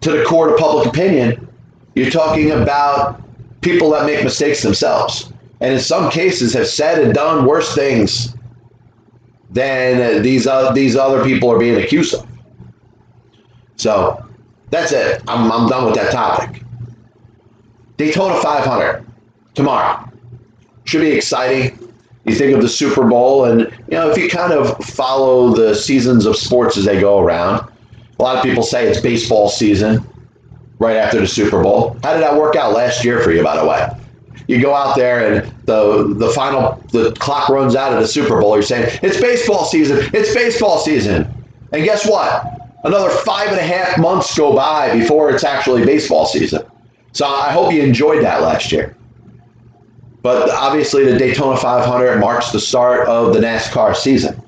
to 0.02 0.12
the 0.12 0.24
court 0.26 0.52
of 0.52 0.58
public 0.58 0.88
opinion, 0.88 1.48
you're 1.96 2.12
talking 2.12 2.52
about 2.52 3.22
people 3.62 3.90
that 3.92 4.06
make 4.06 4.24
mistakes 4.24 4.62
themselves. 4.62 5.32
And 5.62 5.74
in 5.74 5.80
some 5.80 6.12
cases 6.12 6.54
have 6.54 6.68
said 6.68 7.02
and 7.02 7.14
done 7.14 7.46
worse 7.46 7.74
things 7.74 8.36
than 9.52 10.22
these, 10.22 10.48
uh, 10.48 10.74
these 10.74 10.98
other 10.98 11.24
people 11.24 11.50
are 11.50 11.60
being 11.60 11.82
accused 11.82 12.16
of. 12.16 12.28
So 13.84 14.26
that's 14.70 14.94
it. 14.94 15.22
I'm, 15.28 15.52
I'm 15.52 15.68
done 15.68 15.84
with 15.86 15.96
that 15.96 16.14
topic. 16.14 16.64
Daytona 17.98 18.42
500 18.42 19.06
tomorrow. 19.56 20.10
Should 20.86 21.02
be 21.02 21.12
exciting 21.12 21.78
you 22.24 22.34
think 22.34 22.56
of 22.56 22.62
the 22.62 22.70
Super 22.70 23.06
Bowl, 23.06 23.44
and 23.44 23.62
you 23.62 23.98
know 23.98 24.10
if 24.10 24.18
you 24.18 24.30
kind 24.30 24.54
of 24.54 24.78
follow 24.86 25.54
the 25.54 25.76
seasons 25.76 26.26
of 26.26 26.38
sports 26.38 26.78
as 26.78 26.86
they 26.86 26.98
go 26.98 27.20
around, 27.20 27.70
a 28.18 28.24
lot 28.24 28.38
of 28.38 28.44
people 28.44 28.64
say 28.64 28.88
it's 28.88 29.02
baseball 29.02 29.50
season 29.50 30.02
right 30.80 30.96
after 30.96 31.20
the 31.20 31.28
Super 31.28 31.62
Bowl. 31.62 31.98
How 32.02 32.14
did 32.14 32.24
that 32.24 32.38
work 32.40 32.56
out 32.56 32.72
last 32.72 33.04
year 33.04 33.22
for 33.22 33.34
you, 33.34 33.44
by 33.44 33.58
the 33.58 33.68
way? 33.68 33.90
You 34.48 34.62
go 34.62 34.74
out 34.74 34.96
there 34.96 35.34
and 35.34 35.54
the 35.66 36.14
the 36.18 36.30
final 36.30 36.82
the 36.94 37.12
clock 37.20 37.50
runs 37.50 37.76
out 37.76 37.92
of 37.92 38.00
the 38.00 38.08
Super 38.08 38.40
Bowl. 38.40 38.54
You're 38.54 38.64
saying 38.64 38.98
it's 39.04 39.20
baseball 39.20 39.66
season. 39.66 40.10
It's 40.14 40.34
baseball 40.34 40.80
season, 40.80 41.28
and 41.74 41.84
guess 41.84 42.08
what? 42.08 42.63
Another 42.84 43.10
five 43.10 43.50
and 43.50 43.60
a 43.60 43.64
half 43.64 43.98
months 43.98 44.38
go 44.38 44.56
by 44.56 44.94
before 44.94 45.32
it's 45.32 45.44
actually 45.44 45.86
baseball 45.86 46.26
season. 46.26 46.64
So 47.14 47.26
I 47.26 47.52
hope 47.52 47.72
you 47.72 47.82
enjoyed 47.82 48.24
that 48.24 48.42
last 48.42 48.72
year. 48.72 48.98
But 50.22 50.50
obviously, 50.50 51.06
the 51.06 51.18
Daytona 51.18 51.58
500 51.58 52.20
marks 52.20 52.52
the 52.52 52.60
start 52.60 53.08
of 53.08 53.34
the 53.34 53.40
NASCAR 53.40 53.96
season. 53.96 54.42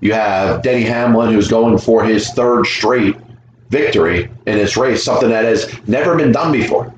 You 0.00 0.12
have 0.12 0.62
Denny 0.62 0.82
Hamlin, 0.82 1.32
who's 1.32 1.48
going 1.48 1.78
for 1.78 2.04
his 2.04 2.30
third 2.30 2.66
straight 2.66 3.16
victory 3.70 4.30
in 4.46 4.56
this 4.56 4.76
race, 4.76 5.04
something 5.04 5.28
that 5.28 5.44
has 5.44 5.72
never 5.88 6.16
been 6.16 6.32
done 6.32 6.52
before. 6.52 6.94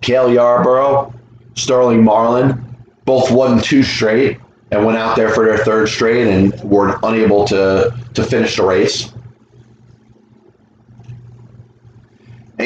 Cale 0.00 0.32
Yarborough, 0.32 1.12
Sterling 1.54 2.04
Marlin, 2.04 2.62
both 3.04 3.30
won 3.30 3.60
two 3.60 3.82
straight 3.82 4.38
and 4.70 4.84
went 4.84 4.98
out 4.98 5.16
there 5.16 5.30
for 5.30 5.44
their 5.44 5.58
third 5.58 5.88
straight 5.88 6.26
and 6.26 6.58
were 6.62 6.98
unable 7.02 7.44
to, 7.46 7.94
to 8.14 8.24
finish 8.24 8.56
the 8.56 8.64
race. 8.64 9.13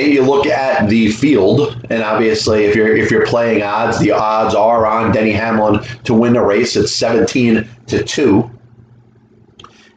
You 0.07 0.23
look 0.23 0.47
at 0.47 0.89
the 0.89 1.11
field, 1.11 1.87
and 1.91 2.03
obviously, 2.03 2.65
if 2.65 2.75
you're 2.75 2.97
if 2.97 3.11
you're 3.11 3.27
playing 3.27 3.63
odds, 3.63 3.99
the 3.99 4.13
odds 4.13 4.55
are 4.55 4.87
on 4.87 5.13
Denny 5.13 5.33
Hamlin 5.33 5.83
to 6.05 6.15
win 6.15 6.33
the 6.33 6.41
race. 6.41 6.77
It's 6.77 6.93
17 6.93 7.69
to 7.89 8.05
two. 8.05 8.51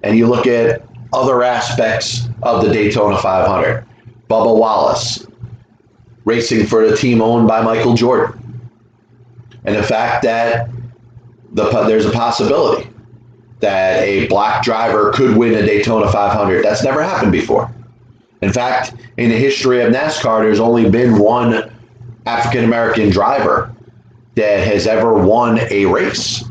And 0.04 0.18
you 0.18 0.28
look 0.28 0.48
at 0.48 0.82
other 1.14 1.44
aspects 1.44 2.28
of 2.42 2.64
the 2.64 2.72
Daytona 2.72 3.18
500. 3.18 3.86
Bubba 4.30 4.58
Wallace 4.58 5.28
racing 6.26 6.66
for 6.66 6.88
the 6.88 6.96
team 6.96 7.22
owned 7.22 7.48
by 7.48 7.62
Michael 7.62 7.94
Jordan, 7.94 8.62
and 9.66 9.76
the 9.76 9.84
fact 9.84 10.24
that 10.24 10.70
the 11.54 11.70
there's 11.84 12.06
a 12.06 12.12
possibility 12.12 12.90
that 13.60 14.02
a 14.04 14.28
black 14.28 14.64
driver 14.64 15.12
could 15.14 15.38
win 15.38 15.54
a 15.54 15.66
Daytona 15.66 16.12
500. 16.12 16.64
That's 16.64 16.84
never 16.84 17.04
happened 17.04 17.32
before. 17.32 17.72
In 18.42 18.52
fact, 18.52 18.94
in 19.18 19.30
the 19.30 19.38
history 19.38 19.82
of 19.82 19.94
NASCAR, 19.94 20.42
there's 20.42 20.60
only 20.60 20.90
been 20.90 21.20
one 21.20 21.72
African 22.26 22.64
American 22.66 23.10
driver 23.10 23.74
that 24.36 24.66
has 24.66 24.88
ever 24.88 25.14
won 25.14 25.60
a 25.70 25.86
race. 25.86 26.42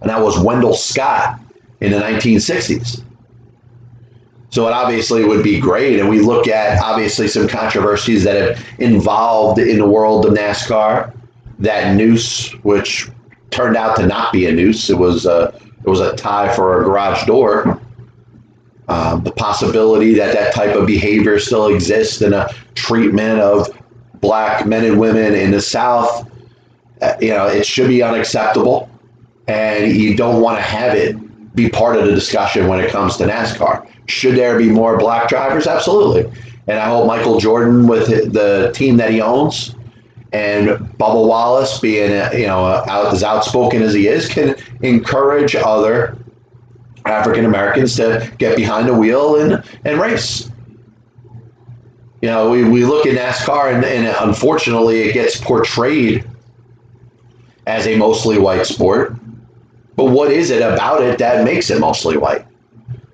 And 0.00 0.10
that 0.10 0.20
was 0.20 0.38
Wendell 0.38 0.74
Scott 0.74 1.38
in 1.80 1.92
the 1.92 1.98
1960s. 1.98 3.04
So 4.50 4.66
it 4.68 4.72
obviously 4.72 5.24
would 5.24 5.42
be 5.42 5.60
great. 5.60 5.98
And 5.98 6.08
we 6.08 6.20
look 6.20 6.48
at 6.48 6.82
obviously 6.82 7.28
some 7.28 7.48
controversies 7.48 8.24
that 8.24 8.36
have 8.36 8.66
involved 8.78 9.58
in 9.58 9.78
the 9.78 9.88
world 9.88 10.26
of 10.26 10.32
NASCAR. 10.32 11.14
That 11.58 11.94
noose, 11.96 12.50
which 12.64 13.08
turned 13.50 13.76
out 13.76 13.96
to 13.96 14.06
not 14.06 14.32
be 14.32 14.46
a 14.46 14.52
noose, 14.52 14.90
it 14.90 14.98
was 14.98 15.26
a, 15.26 15.54
it 15.84 15.88
was 15.88 16.00
a 16.00 16.16
tie 16.16 16.54
for 16.54 16.80
a 16.80 16.84
garage 16.84 17.24
door 17.26 17.80
um, 18.88 19.22
the 19.22 19.32
possibility 19.32 20.14
that 20.14 20.34
that 20.34 20.54
type 20.54 20.74
of 20.74 20.86
behavior 20.86 21.38
still 21.38 21.74
exists 21.74 22.20
in 22.20 22.32
a 22.32 22.48
treatment 22.74 23.40
of 23.40 23.68
black 24.20 24.66
men 24.66 24.84
and 24.84 24.98
women 24.98 25.34
in 25.34 25.50
the 25.50 25.60
South, 25.60 26.28
uh, 27.00 27.14
you 27.20 27.28
know, 27.30 27.46
it 27.46 27.64
should 27.66 27.88
be 27.88 28.02
unacceptable. 28.02 28.88
and 29.48 29.92
you 29.92 30.14
don't 30.16 30.40
want 30.40 30.56
to 30.56 30.62
have 30.62 30.94
it 30.94 31.16
be 31.54 31.68
part 31.68 31.96
of 31.96 32.06
the 32.06 32.14
discussion 32.14 32.68
when 32.68 32.80
it 32.80 32.90
comes 32.90 33.16
to 33.16 33.24
NASCAR. 33.24 33.86
Should 34.06 34.36
there 34.36 34.56
be 34.56 34.70
more 34.70 34.96
black 34.98 35.28
drivers? 35.28 35.66
Absolutely. 35.66 36.30
And 36.68 36.78
I 36.78 36.86
hope 36.86 37.06
Michael 37.06 37.38
Jordan, 37.38 37.86
with 37.86 38.06
the 38.32 38.72
team 38.74 38.96
that 38.98 39.10
he 39.10 39.20
owns, 39.20 39.74
and 40.32 40.68
Bubba 40.98 41.26
Wallace, 41.26 41.78
being 41.80 42.10
you 42.38 42.46
know 42.46 42.82
as 42.88 43.22
outspoken 43.22 43.82
as 43.82 43.92
he 43.92 44.06
is, 44.06 44.28
can 44.28 44.54
encourage 44.82 45.54
other 45.54 46.16
African 47.06 47.44
Americans 47.44 47.96
to 47.96 48.32
get 48.38 48.56
behind 48.56 48.88
the 48.88 48.94
wheel 48.94 49.40
and, 49.40 49.64
and 49.84 50.00
race. 50.00 50.50
You 52.20 52.28
know, 52.28 52.50
we, 52.50 52.64
we 52.64 52.84
look 52.84 53.06
at 53.06 53.16
NASCAR 53.16 53.74
and, 53.74 53.84
and 53.84 54.16
unfortunately 54.20 55.00
it 55.00 55.12
gets 55.12 55.40
portrayed 55.40 56.24
as 57.66 57.86
a 57.86 57.96
mostly 57.96 58.38
white 58.38 58.66
sport. 58.66 59.16
But 59.96 60.06
what 60.06 60.30
is 60.30 60.50
it 60.50 60.62
about 60.62 61.02
it 61.02 61.18
that 61.18 61.44
makes 61.44 61.70
it 61.70 61.80
mostly 61.80 62.16
white? 62.16 62.46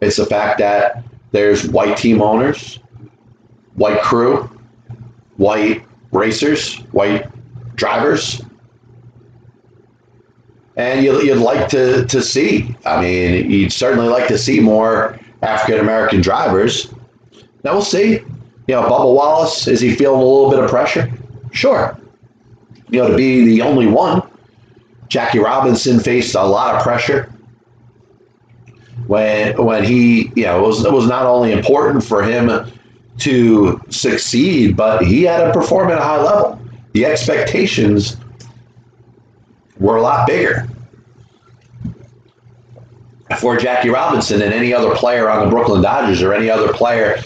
It's 0.00 0.16
the 0.16 0.26
fact 0.26 0.58
that 0.58 1.02
there's 1.32 1.68
white 1.68 1.96
team 1.96 2.22
owners, 2.22 2.78
white 3.74 4.00
crew, 4.02 4.48
white 5.36 5.84
racers, 6.12 6.76
white 6.92 7.26
drivers. 7.76 8.42
And 10.78 11.04
you, 11.04 11.20
you'd 11.20 11.38
like 11.38 11.68
to, 11.70 12.06
to 12.06 12.22
see, 12.22 12.74
I 12.86 13.02
mean, 13.02 13.50
you'd 13.50 13.72
certainly 13.72 14.08
like 14.08 14.28
to 14.28 14.38
see 14.38 14.60
more 14.60 15.18
African 15.42 15.80
American 15.80 16.20
drivers. 16.20 16.94
Now 17.64 17.72
we'll 17.72 17.82
see. 17.82 18.20
You 18.68 18.74
know, 18.74 18.82
Bubba 18.82 19.12
Wallace, 19.12 19.66
is 19.66 19.80
he 19.80 19.94
feeling 19.94 20.20
a 20.20 20.24
little 20.24 20.50
bit 20.50 20.60
of 20.60 20.70
pressure? 20.70 21.10
Sure. 21.52 21.98
You 22.90 23.00
know, 23.00 23.08
to 23.08 23.16
be 23.16 23.44
the 23.44 23.60
only 23.60 23.86
one. 23.86 24.22
Jackie 25.08 25.40
Robinson 25.40 25.98
faced 25.98 26.36
a 26.36 26.42
lot 26.44 26.76
of 26.76 26.82
pressure 26.82 27.32
when 29.08 29.60
when 29.64 29.82
he, 29.82 30.30
you 30.36 30.44
know, 30.44 30.62
it 30.62 30.66
was, 30.66 30.84
it 30.84 30.92
was 30.92 31.08
not 31.08 31.24
only 31.24 31.50
important 31.50 32.04
for 32.04 32.22
him 32.22 32.70
to 33.18 33.80
succeed, 33.88 34.76
but 34.76 35.02
he 35.02 35.24
had 35.24 35.44
to 35.44 35.52
perform 35.52 35.90
at 35.90 35.98
a 35.98 36.02
high 36.02 36.22
level. 36.22 36.60
The 36.92 37.04
expectations 37.04 38.16
were 39.80 39.96
a 39.96 40.02
lot 40.02 40.26
bigger 40.26 40.67
for 43.36 43.56
Jackie 43.56 43.90
Robinson 43.90 44.38
than 44.38 44.52
any 44.52 44.72
other 44.72 44.94
player 44.94 45.28
on 45.28 45.44
the 45.44 45.50
Brooklyn 45.50 45.82
Dodgers 45.82 46.22
or 46.22 46.32
any 46.32 46.50
other 46.50 46.72
player, 46.72 47.22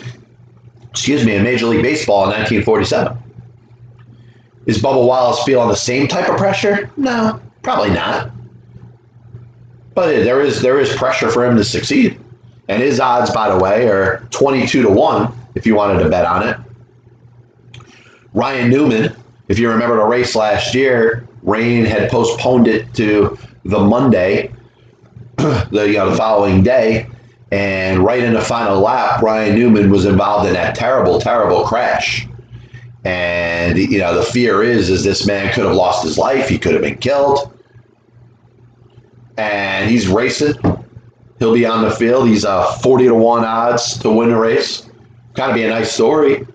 excuse 0.91 1.25
me, 1.25 1.37
in 1.37 1.43
Major 1.43 1.67
League 1.67 1.83
Baseball 1.83 2.25
in 2.25 2.31
1947. 2.31 3.19
Is 4.67 4.79
Bubba 4.79 5.07
Wallace 5.07 5.43
feeling 5.45 5.69
the 5.69 5.77
same 5.77 6.07
type 6.07 6.29
of 6.29 6.37
pressure? 6.37 6.91
No, 6.97 7.41
probably 7.63 7.91
not. 7.91 8.31
But 9.95 10.25
there 10.25 10.41
is 10.41 10.63
there 10.63 10.79
is 10.79 10.95
pressure 10.95 11.31
for 11.31 11.45
him 11.45 11.57
to 11.57 11.65
succeed. 11.65 12.19
And 12.69 12.83
his 12.83 13.01
odds, 13.01 13.31
by 13.31 13.53
the 13.53 13.63
way, 13.63 13.89
are 13.89 14.27
22 14.31 14.83
to 14.83 14.91
1 14.91 15.33
if 15.55 15.67
you 15.67 15.75
wanted 15.75 16.03
to 16.03 16.09
bet 16.09 16.25
on 16.25 16.49
it. 16.49 16.57
Ryan 18.35 18.71
Newman, 18.71 19.15
if 19.49 19.59
you 19.59 19.69
remember 19.69 19.97
the 19.97 20.05
race 20.05 20.35
last 20.35 20.75
year, 20.75 21.27
rain 21.43 21.85
had 21.85 22.11
postponed 22.11 22.69
it 22.69 22.93
to 22.95 23.37
the 23.65 23.79
Monday, 23.79 24.53
the 25.37 25.87
you 25.87 25.95
know, 25.95 26.11
the 26.11 26.17
following 26.17 26.63
day, 26.63 27.09
and 27.51 28.05
right 28.05 28.23
in 28.23 28.35
the 28.35 28.41
final 28.41 28.81
lap, 28.81 29.23
Ryan 29.23 29.59
Newman 29.59 29.91
was 29.91 30.05
involved 30.05 30.47
in 30.47 30.55
that 30.55 30.75
terrible, 30.75 31.21
terrible 31.21 31.65
crash. 31.65 32.27
And 33.05 33.77
you 33.77 33.99
know 33.99 34.15
the 34.15 34.25
fear 34.25 34.63
is, 34.63 34.89
is 34.89 35.03
this 35.03 35.27
man 35.27 35.53
could 35.53 35.65
have 35.65 35.75
lost 35.75 36.05
his 36.05 36.19
life. 36.19 36.49
He 36.49 36.59
could 36.59 36.73
have 36.73 36.83
been 36.83 36.99
killed. 36.99 37.53
And 39.39 39.91
he's 39.91 40.07
racing. 40.07 40.55
He'll 41.39 41.55
be 41.55 41.67
on 41.67 41.83
the 41.83 41.91
field. 41.91 42.29
He's 42.29 42.45
uh, 42.45 42.71
40 42.77 43.07
to 43.07 43.15
1 43.15 43.45
odds 43.45 43.99
to 43.99 44.11
win 44.11 44.29
the 44.29 44.37
race 44.37 44.89
kind 45.35 45.51
of 45.51 45.55
be 45.55 45.65
a 45.65 45.69
nice 45.69 45.93
story, 45.93 46.47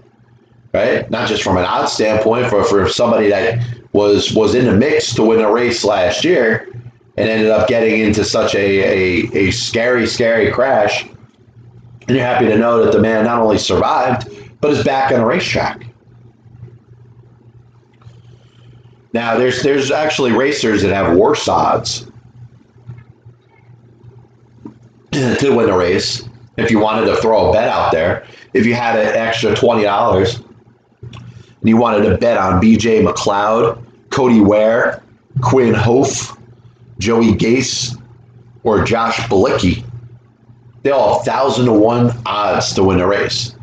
right? 0.74 1.10
Not 1.10 1.28
just 1.28 1.44
from 1.44 1.58
an 1.58 1.66
odds 1.66 1.94
standpoint, 1.94 2.48
for, 2.48 2.64
for 2.64 2.88
somebody 2.90 3.30
that 3.30 3.64
was 3.94 4.34
was 4.34 4.54
in 4.54 4.66
the 4.66 4.74
mix 4.74 5.14
to 5.16 5.24
win 5.24 5.40
a 5.40 5.52
race 5.52 5.84
last 5.84 6.24
year 6.24 6.70
and 7.18 7.28
ended 7.30 7.50
up 7.50 7.68
getting 7.68 8.02
into 8.02 8.24
such 8.24 8.54
a, 8.54 8.60
a, 8.60 9.48
a 9.48 9.52
scary, 9.52 10.06
scary 10.06 10.52
crash. 10.52 11.04
And 11.04 12.16
you're 12.16 12.26
happy 12.26 12.46
to 12.46 12.58
know 12.58 12.84
that 12.84 12.94
the 12.94 13.02
man 13.02 13.26
not 13.26 13.40
only 13.40 13.58
survived, 13.58 14.30
but 14.62 14.72
is 14.72 14.84
back 14.84 15.12
on 15.12 15.20
a 15.20 15.26
racetrack. 15.26 15.86
Now, 19.14 19.38
there's 19.38 19.64
there's 19.64 19.90
actually 19.90 20.32
racers 20.32 20.84
that 20.84 20.94
have 20.94 21.18
worse 21.18 21.48
odds 21.48 22.06
to 25.12 25.56
win 25.56 25.70
a 25.70 25.78
race. 25.78 26.28
If 26.58 26.70
you 26.70 26.80
wanted 26.80 27.08
to 27.08 27.16
throw 27.18 27.50
a 27.50 27.54
bet 27.54 27.68
out 27.68 27.92
there, 27.92 28.28
if 28.54 28.66
you 28.66 28.76
had 28.76 29.00
an 29.00 29.16
extra 29.16 29.56
twenty 29.56 29.84
dollars 29.84 30.42
and 31.12 31.64
you 31.64 31.78
wanted 31.78 32.08
to 32.08 32.18
bet 32.18 32.38
on 32.38 32.60
B.J. 32.60 33.04
McLeod, 33.04 33.84
Cody 34.12 34.40
Ware, 34.40 35.02
Quinn 35.42 35.74
Houff, 35.74 36.37
Joey 37.00 37.34
Gase, 37.34 38.00
or 38.64 38.84
Josh 38.84 39.18
Bilicki, 39.28 39.84
they 40.84 40.92
all 40.92 41.16
have 41.18 41.26
thousand 41.26 41.66
to 41.66 41.74
one 41.74 42.12
odds 42.26 42.74
to 42.74 42.84
win 42.84 42.98
the 42.98 43.08
race. 43.08 43.56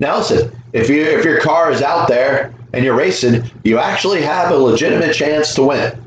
Now 0.00 0.18
listen, 0.18 0.56
if 0.72 0.88
you 0.88 1.02
if 1.02 1.24
your 1.24 1.40
car 1.40 1.70
is 1.70 1.82
out 1.82 2.08
there 2.08 2.54
and 2.72 2.84
you're 2.84 2.96
racing, 2.96 3.50
you 3.64 3.78
actually 3.78 4.22
have 4.22 4.50
a 4.50 4.56
legitimate 4.56 5.14
chance 5.14 5.54
to 5.54 5.62
win. 5.62 6.02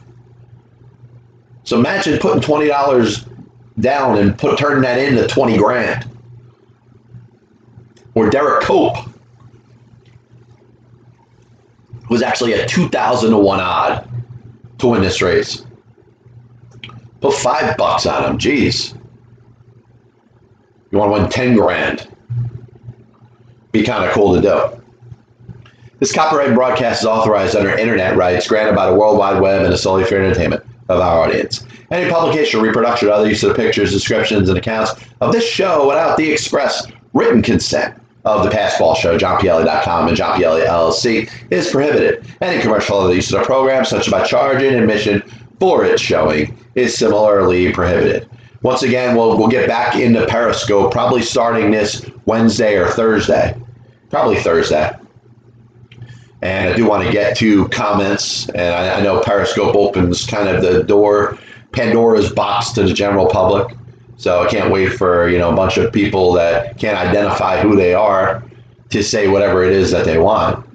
So 1.64 1.78
imagine 1.78 2.20
putting 2.20 2.42
twenty 2.42 2.68
dollars 2.68 3.26
down 3.80 4.18
and 4.18 4.38
put 4.38 4.58
turning 4.58 4.82
that 4.84 5.00
into 5.00 5.28
twenty 5.28 5.58
grand 5.58 6.08
or 8.16 8.30
Derek 8.30 8.64
Cope 8.64 8.98
was 12.10 12.22
actually 12.22 12.54
a 12.54 12.68
2,000 12.68 13.32
to 13.32 13.38
1 13.38 13.60
odd 13.60 14.10
to 14.80 14.88
win 14.88 15.02
this 15.02 15.22
race. 15.22 15.66
Put 17.22 17.34
five 17.36 17.78
bucks 17.78 18.06
on 18.06 18.24
them. 18.24 18.38
Jeez. 18.38 18.98
You 20.92 20.98
want 20.98 21.16
to 21.16 21.22
win 21.22 21.30
10 21.30 21.56
grand. 21.56 22.08
Be 23.72 23.84
kind 23.84 24.04
of 24.04 24.12
cool 24.12 24.36
to 24.36 24.42
do. 24.42 24.82
This 26.00 26.12
copyrighted 26.12 26.56
broadcast 26.56 27.02
is 27.02 27.08
authorized 27.08 27.56
under 27.56 27.70
internet 27.70 28.18
rights 28.18 28.48
granted 28.48 28.76
by 28.76 28.90
the 28.90 28.96
World 28.96 29.18
Wide 29.18 29.40
Web 29.40 29.64
and 29.64 29.74
is 29.74 29.84
solely 29.84 30.04
for 30.04 30.16
entertainment 30.16 30.64
of 30.90 31.00
our 31.00 31.22
audience. 31.22 31.64
Any 31.92 32.10
publication, 32.10 32.60
reproduction, 32.62 33.08
or 33.08 33.12
other 33.12 33.30
use 33.30 33.44
of 33.44 33.50
the 33.50 33.56
pictures, 33.56 33.92
descriptions, 33.92 34.50
and 34.50 34.58
accounts 34.58 34.94
of 35.22 35.32
this 35.32 35.48
show 35.48 35.88
without 35.88 36.18
the 36.18 36.30
express 36.30 36.88
written 37.14 37.42
consent 37.42 37.96
of 38.26 38.44
the 38.44 38.50
Passball 38.50 38.96
Show, 38.96 39.18
JohnPielli.com 39.18 40.08
and 40.08 40.18
John 40.18 40.40
Pielli 40.40 40.66
LLC, 40.66 41.30
is 41.52 41.70
prohibited. 41.70 42.26
Any 42.42 42.62
commercial 42.62 42.98
other 42.98 43.14
use 43.14 43.32
of 43.32 43.40
the 43.40 43.46
program, 43.46 43.86
such 43.86 44.08
as 44.08 44.12
by 44.12 44.26
charging 44.26 44.74
admission 44.74 45.24
for 45.62 45.86
its 45.86 46.02
showing, 46.02 46.58
is 46.74 46.98
similarly 46.98 47.72
prohibited. 47.72 48.28
Once 48.64 48.82
again, 48.82 49.16
we'll, 49.16 49.38
we'll 49.38 49.48
get 49.48 49.68
back 49.68 49.96
into 49.96 50.26
Periscope 50.26 50.92
probably 50.92 51.22
starting 51.22 51.70
this 51.70 52.04
Wednesday 52.26 52.78
or 52.78 52.88
Thursday. 52.88 53.56
Probably 54.10 54.38
Thursday. 54.38 54.92
And 56.42 56.70
I 56.70 56.76
do 56.76 56.88
want 56.88 57.06
to 57.06 57.12
get 57.12 57.38
to 57.38 57.68
comments, 57.68 58.50
and 58.50 58.74
I, 58.74 58.98
I 58.98 59.02
know 59.04 59.22
Periscope 59.22 59.76
opens 59.76 60.26
kind 60.26 60.50
of 60.50 60.64
the 60.64 60.82
door, 60.84 61.38
Pandora's 61.74 62.34
box 62.34 62.72
to 62.72 62.82
the 62.82 62.94
general 62.94 63.28
public. 63.28 63.78
So 64.18 64.42
I 64.42 64.48
can't 64.48 64.72
wait 64.72 64.94
for 64.94 65.30
you 65.30 65.38
know 65.38 65.52
a 65.52 65.56
bunch 65.56 65.78
of 65.78 65.94
people 65.94 66.34
that 66.34 66.80
can't 66.80 66.98
identify 66.98 67.62
who 67.62 67.76
they 67.76 67.94
are 67.94 68.44
to 68.90 69.04
say 69.04 69.28
whatever 69.28 69.64
it 69.64 69.74
is 69.74 69.92
that 69.92 70.06
they 70.06 70.18
want. 70.18 70.66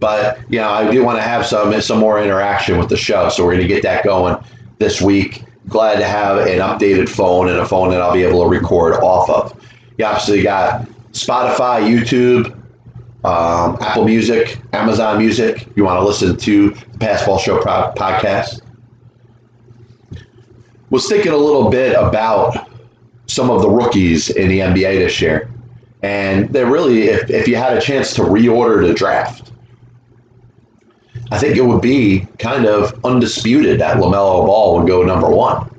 But 0.00 0.40
you 0.50 0.58
know, 0.58 0.68
I 0.68 0.90
do 0.90 1.04
want 1.04 1.18
to 1.18 1.22
have 1.22 1.46
some 1.46 1.80
some 1.80 1.98
more 1.98 2.22
interaction 2.22 2.78
with 2.78 2.88
the 2.88 2.96
show, 2.96 3.28
so 3.28 3.44
we're 3.44 3.52
going 3.52 3.66
to 3.66 3.68
get 3.68 3.82
that 3.82 4.04
going 4.04 4.36
this 4.78 5.00
week. 5.00 5.44
Glad 5.68 5.98
to 5.98 6.04
have 6.04 6.38
an 6.38 6.58
updated 6.58 7.08
phone 7.08 7.48
and 7.48 7.58
a 7.58 7.66
phone 7.66 7.90
that 7.90 8.00
I'll 8.02 8.12
be 8.12 8.22
able 8.22 8.42
to 8.42 8.48
record 8.48 8.94
off 8.96 9.30
of. 9.30 9.58
You 9.96 10.04
obviously 10.04 10.42
got 10.42 10.86
Spotify, 11.12 11.80
YouTube, 11.80 12.52
um, 13.24 13.78
Apple 13.80 14.04
Music, 14.04 14.58
Amazon 14.72 15.18
Music. 15.18 15.66
You 15.76 15.84
want 15.84 15.98
to 15.98 16.04
listen 16.04 16.36
to 16.36 16.70
the 16.70 16.98
Passball 16.98 17.40
Show 17.40 17.60
podcast. 17.62 18.60
Was 20.90 21.08
thinking 21.08 21.32
a 21.32 21.36
little 21.36 21.70
bit 21.70 21.94
about 21.94 22.68
some 23.26 23.50
of 23.50 23.62
the 23.62 23.70
rookies 23.70 24.30
in 24.30 24.48
the 24.48 24.58
NBA 24.58 24.98
this 24.98 25.20
year. 25.20 25.50
And 26.02 26.50
they're 26.50 26.70
really, 26.70 27.04
if, 27.04 27.30
if 27.30 27.48
you 27.48 27.56
had 27.56 27.76
a 27.76 27.80
chance 27.80 28.12
to 28.14 28.22
reorder 28.22 28.86
the 28.86 28.92
draft, 28.92 29.52
I 31.30 31.38
think 31.38 31.56
it 31.56 31.64
would 31.64 31.80
be 31.80 32.26
kind 32.38 32.66
of 32.66 32.98
undisputed 33.04 33.80
that 33.80 33.96
LaMelo 33.96 34.46
Ball 34.46 34.78
would 34.78 34.86
go 34.86 35.02
number 35.02 35.28
one. 35.28 35.70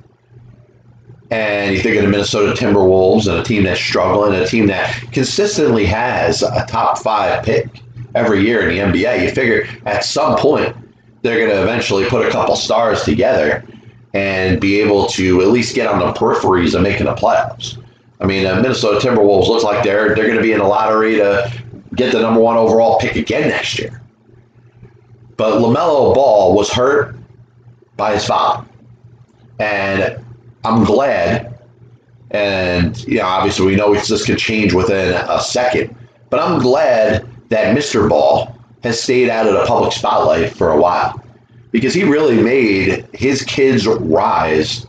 And 1.32 1.74
you 1.74 1.82
think 1.82 1.98
of 1.98 2.04
the 2.04 2.10
Minnesota 2.10 2.54
Timberwolves 2.54 3.28
and 3.28 3.40
a 3.40 3.44
team 3.44 3.64
that's 3.64 3.80
struggling, 3.80 4.40
a 4.40 4.48
team 4.48 4.68
that 4.68 4.92
consistently 5.12 5.86
has 5.86 6.44
a 6.44 6.66
top 6.68 7.00
five 7.00 7.44
pick 7.44 7.82
every 8.14 8.42
year 8.42 8.68
in 8.68 8.70
the 8.70 9.00
NBA. 9.00 9.24
You 9.24 9.32
figure 9.32 9.68
at 9.86 10.04
some 10.04 10.38
point 10.38 10.76
they're 11.22 11.40
going 11.40 11.50
to 11.50 11.62
eventually 11.62 12.06
put 12.08 12.26
a 12.26 12.32
couple 12.32 12.56
stars 12.56 13.04
together 13.04 13.66
and 14.14 14.62
be 14.62 14.80
able 14.80 15.08
to 15.08 15.42
at 15.42 15.48
least 15.50 15.76
get 15.76 15.88
on 15.88 16.00
the 16.00 16.14
peripheries 16.14 16.76
of 16.76 16.82
making 16.82 17.08
the 17.08 17.16
playoffs. 17.16 17.82
I 18.22 18.26
mean, 18.26 18.44
the 18.44 18.56
Minnesota 18.56 19.06
Timberwolves 19.06 19.48
looks 19.48 19.64
like 19.64 19.84
they're 19.84 20.16
they're 20.16 20.26
going 20.26 20.38
to 20.38 20.44
be 20.44 20.54
in 20.54 20.60
the 20.60 20.66
lottery 20.66 21.16
to 21.16 21.52
get 21.96 22.14
the 22.14 22.22
number 22.22 22.40
one 22.40 22.56
overall 22.56 23.00
pick 23.00 23.16
again 23.16 23.50
next 23.50 23.78
year. 23.78 24.02
But 25.38 25.60
LaMelo 25.60 26.15
Ball 26.15 26.56
was 26.56 26.69
hurt 26.71 27.15
by 27.98 28.13
his 28.13 28.26
father. 28.26 28.65
And 29.60 30.24
I'm 30.63 30.84
glad, 30.84 31.58
and 32.32 32.98
you 33.08 33.19
know, 33.19 33.26
obviously 33.26 33.65
we 33.65 33.76
know 33.76 33.93
this 33.93 34.26
could 34.26 34.38
change 34.38 34.74
within 34.74 35.13
a 35.13 35.39
second, 35.39 35.95
but 36.30 36.39
I'm 36.39 36.60
glad 36.60 37.28
that 37.50 37.76
Mr. 37.76 38.10
Ball 38.10 38.56
has 38.84 39.02
stayed 39.02 39.30
out 39.30 39.48
of 39.48 39.54
the 39.54 39.65
public 39.65 39.93
spotlight 39.93 40.52
for 40.52 40.71
a 40.71 40.80
while 40.80 41.21
because 41.71 41.93
he 41.93 42.04
really 42.04 42.41
made 42.41 43.08
his 43.13 43.43
kids 43.43 43.88
rise 43.88 44.88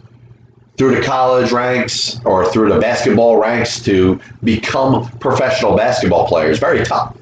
through 0.76 0.94
the 0.94 1.02
college 1.02 1.52
ranks 1.52 2.20
or 2.24 2.50
through 2.50 2.72
the 2.72 2.78
basketball 2.78 3.38
ranks 3.38 3.80
to 3.82 4.20
become 4.44 5.09
professional 5.18 5.76
basketball 5.76 6.26
players. 6.26 6.59
Very 6.59 6.85
tough. 6.85 7.16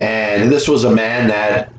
And 0.00 0.50
this 0.50 0.68
was 0.68 0.84
a 0.84 0.90
man 0.90 1.28
that 1.28 1.72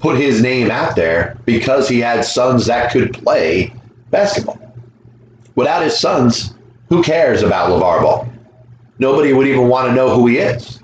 put 0.00 0.16
his 0.18 0.42
name 0.42 0.70
out 0.70 0.96
there 0.96 1.38
because 1.44 1.88
he 1.88 2.00
had 2.00 2.24
sons 2.24 2.66
that 2.66 2.90
could 2.90 3.12
play 3.12 3.72
basketball. 4.10 4.58
Without 5.54 5.82
his 5.82 5.98
sons, 5.98 6.54
who 6.88 7.02
cares 7.02 7.42
about 7.42 7.70
LeVar 7.70 8.02
Ball? 8.02 8.28
Nobody 8.98 9.32
would 9.32 9.46
even 9.46 9.68
want 9.68 9.88
to 9.88 9.94
know 9.94 10.14
who 10.14 10.26
he 10.26 10.38
is. 10.38 10.80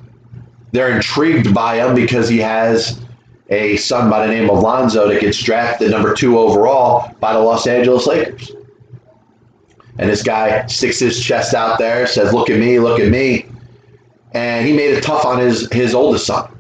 They're 0.73 0.95
intrigued 0.95 1.55
by 1.55 1.77
him 1.77 1.95
because 1.95 2.29
he 2.29 2.39
has 2.39 3.01
a 3.49 3.77
son 3.77 4.11
by 4.11 4.27
the 4.27 4.33
name 4.33 4.51
of 4.51 4.59
Lonzo 4.59 5.09
that 5.09 5.21
gets 5.21 5.43
drafted 5.43 5.91
number 5.91 6.15
two 6.15 6.39
overall 6.39 7.15
by 7.21 7.33
the 7.33 7.39
Los 7.39 7.67
Angeles 7.67 8.07
Lakers. 8.07 8.53
And 9.99 10.11
this 10.11 10.23
guy 10.23 10.67
sticks 10.67 10.99
his 10.99 11.23
chest 11.23 11.55
out 11.55 11.79
there, 11.79 12.07
says, 12.07 12.35
Look 12.35 12.51
at 12.51 12.59
me, 12.59 12.79
look 12.79 13.01
at 13.01 13.11
me. 13.11 13.47
And 14.33 14.67
he 14.67 14.75
made 14.75 14.93
it 14.93 15.03
tough 15.03 15.25
on 15.25 15.39
his, 15.39 15.71
his 15.73 15.95
oldest 15.95 16.27
son. 16.27 16.56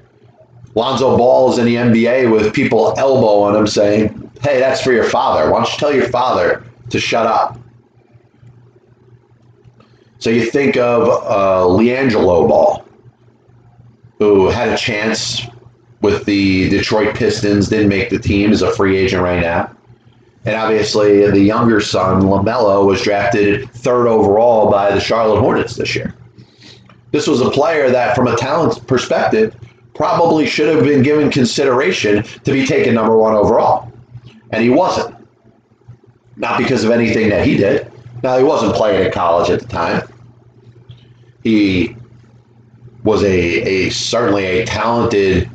Lonzo 0.76 1.16
Ball 1.16 1.50
is 1.50 1.58
in 1.58 1.64
the 1.64 1.74
NBA 1.74 2.30
with 2.30 2.52
people 2.52 2.94
elbowing 2.98 3.56
him 3.56 3.66
saying, 3.66 4.30
Hey, 4.42 4.60
that's 4.60 4.82
for 4.82 4.92
your 4.92 5.04
father. 5.04 5.50
Why 5.50 5.58
don't 5.58 5.72
you 5.72 5.78
tell 5.78 5.92
your 5.92 6.08
father 6.10 6.62
to 6.90 7.00
shut 7.00 7.26
up? 7.26 7.58
So 10.18 10.28
you 10.28 10.50
think 10.50 10.76
of 10.76 11.08
uh, 11.24 12.46
Ball, 12.46 12.84
who 14.18 14.48
had 14.48 14.68
a 14.68 14.76
chance 14.76 15.42
with 16.02 16.26
the 16.26 16.68
Detroit 16.68 17.14
Pistons, 17.16 17.68
didn't 17.68 17.88
make 17.88 18.10
the 18.10 18.18
team, 18.18 18.52
is 18.52 18.60
a 18.60 18.70
free 18.74 18.98
agent 18.98 19.22
right 19.22 19.40
now. 19.40 19.74
And 20.44 20.54
obviously, 20.54 21.28
the 21.30 21.40
younger 21.40 21.80
son, 21.80 22.22
LaMelo, 22.22 22.86
was 22.86 23.02
drafted 23.02 23.68
third 23.70 24.06
overall 24.06 24.70
by 24.70 24.94
the 24.94 25.00
Charlotte 25.00 25.40
Hornets 25.40 25.74
this 25.76 25.96
year. 25.96 26.14
This 27.12 27.26
was 27.26 27.40
a 27.40 27.50
player 27.50 27.88
that, 27.90 28.14
from 28.14 28.26
a 28.26 28.36
talent 28.36 28.86
perspective, 28.86 29.56
probably 29.96 30.46
should 30.46 30.74
have 30.74 30.84
been 30.84 31.02
given 31.02 31.30
consideration 31.30 32.22
to 32.22 32.52
be 32.52 32.66
taken 32.66 32.94
number 32.94 33.16
one 33.16 33.34
overall. 33.34 33.90
And 34.50 34.62
he 34.62 34.70
wasn't. 34.70 35.16
Not 36.36 36.58
because 36.58 36.84
of 36.84 36.90
anything 36.90 37.30
that 37.30 37.46
he 37.46 37.56
did. 37.56 37.90
Now, 38.22 38.36
he 38.36 38.44
wasn't 38.44 38.74
playing 38.74 39.06
in 39.06 39.12
college 39.12 39.50
at 39.50 39.60
the 39.60 39.66
time. 39.66 40.06
He 41.42 41.96
was 43.04 43.22
a, 43.22 43.28
a 43.28 43.90
certainly 43.90 44.44
a 44.44 44.66
talented 44.66 45.48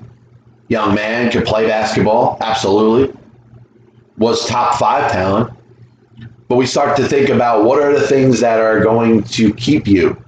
young 0.69 0.95
man, 0.95 1.29
could 1.31 1.45
play 1.45 1.67
basketball, 1.67 2.37
absolutely. 2.41 3.15
Was 4.17 4.47
top 4.47 4.79
five 4.79 5.11
talent. 5.11 5.53
But 6.47 6.55
we 6.55 6.65
start 6.65 6.97
to 6.97 7.07
think 7.07 7.29
about 7.29 7.65
what 7.65 7.81
are 7.81 7.93
the 7.93 8.07
things 8.07 8.39
that 8.39 8.59
are 8.59 8.81
going 8.81 9.23
to 9.23 9.53
keep 9.53 9.87
you 9.87 10.21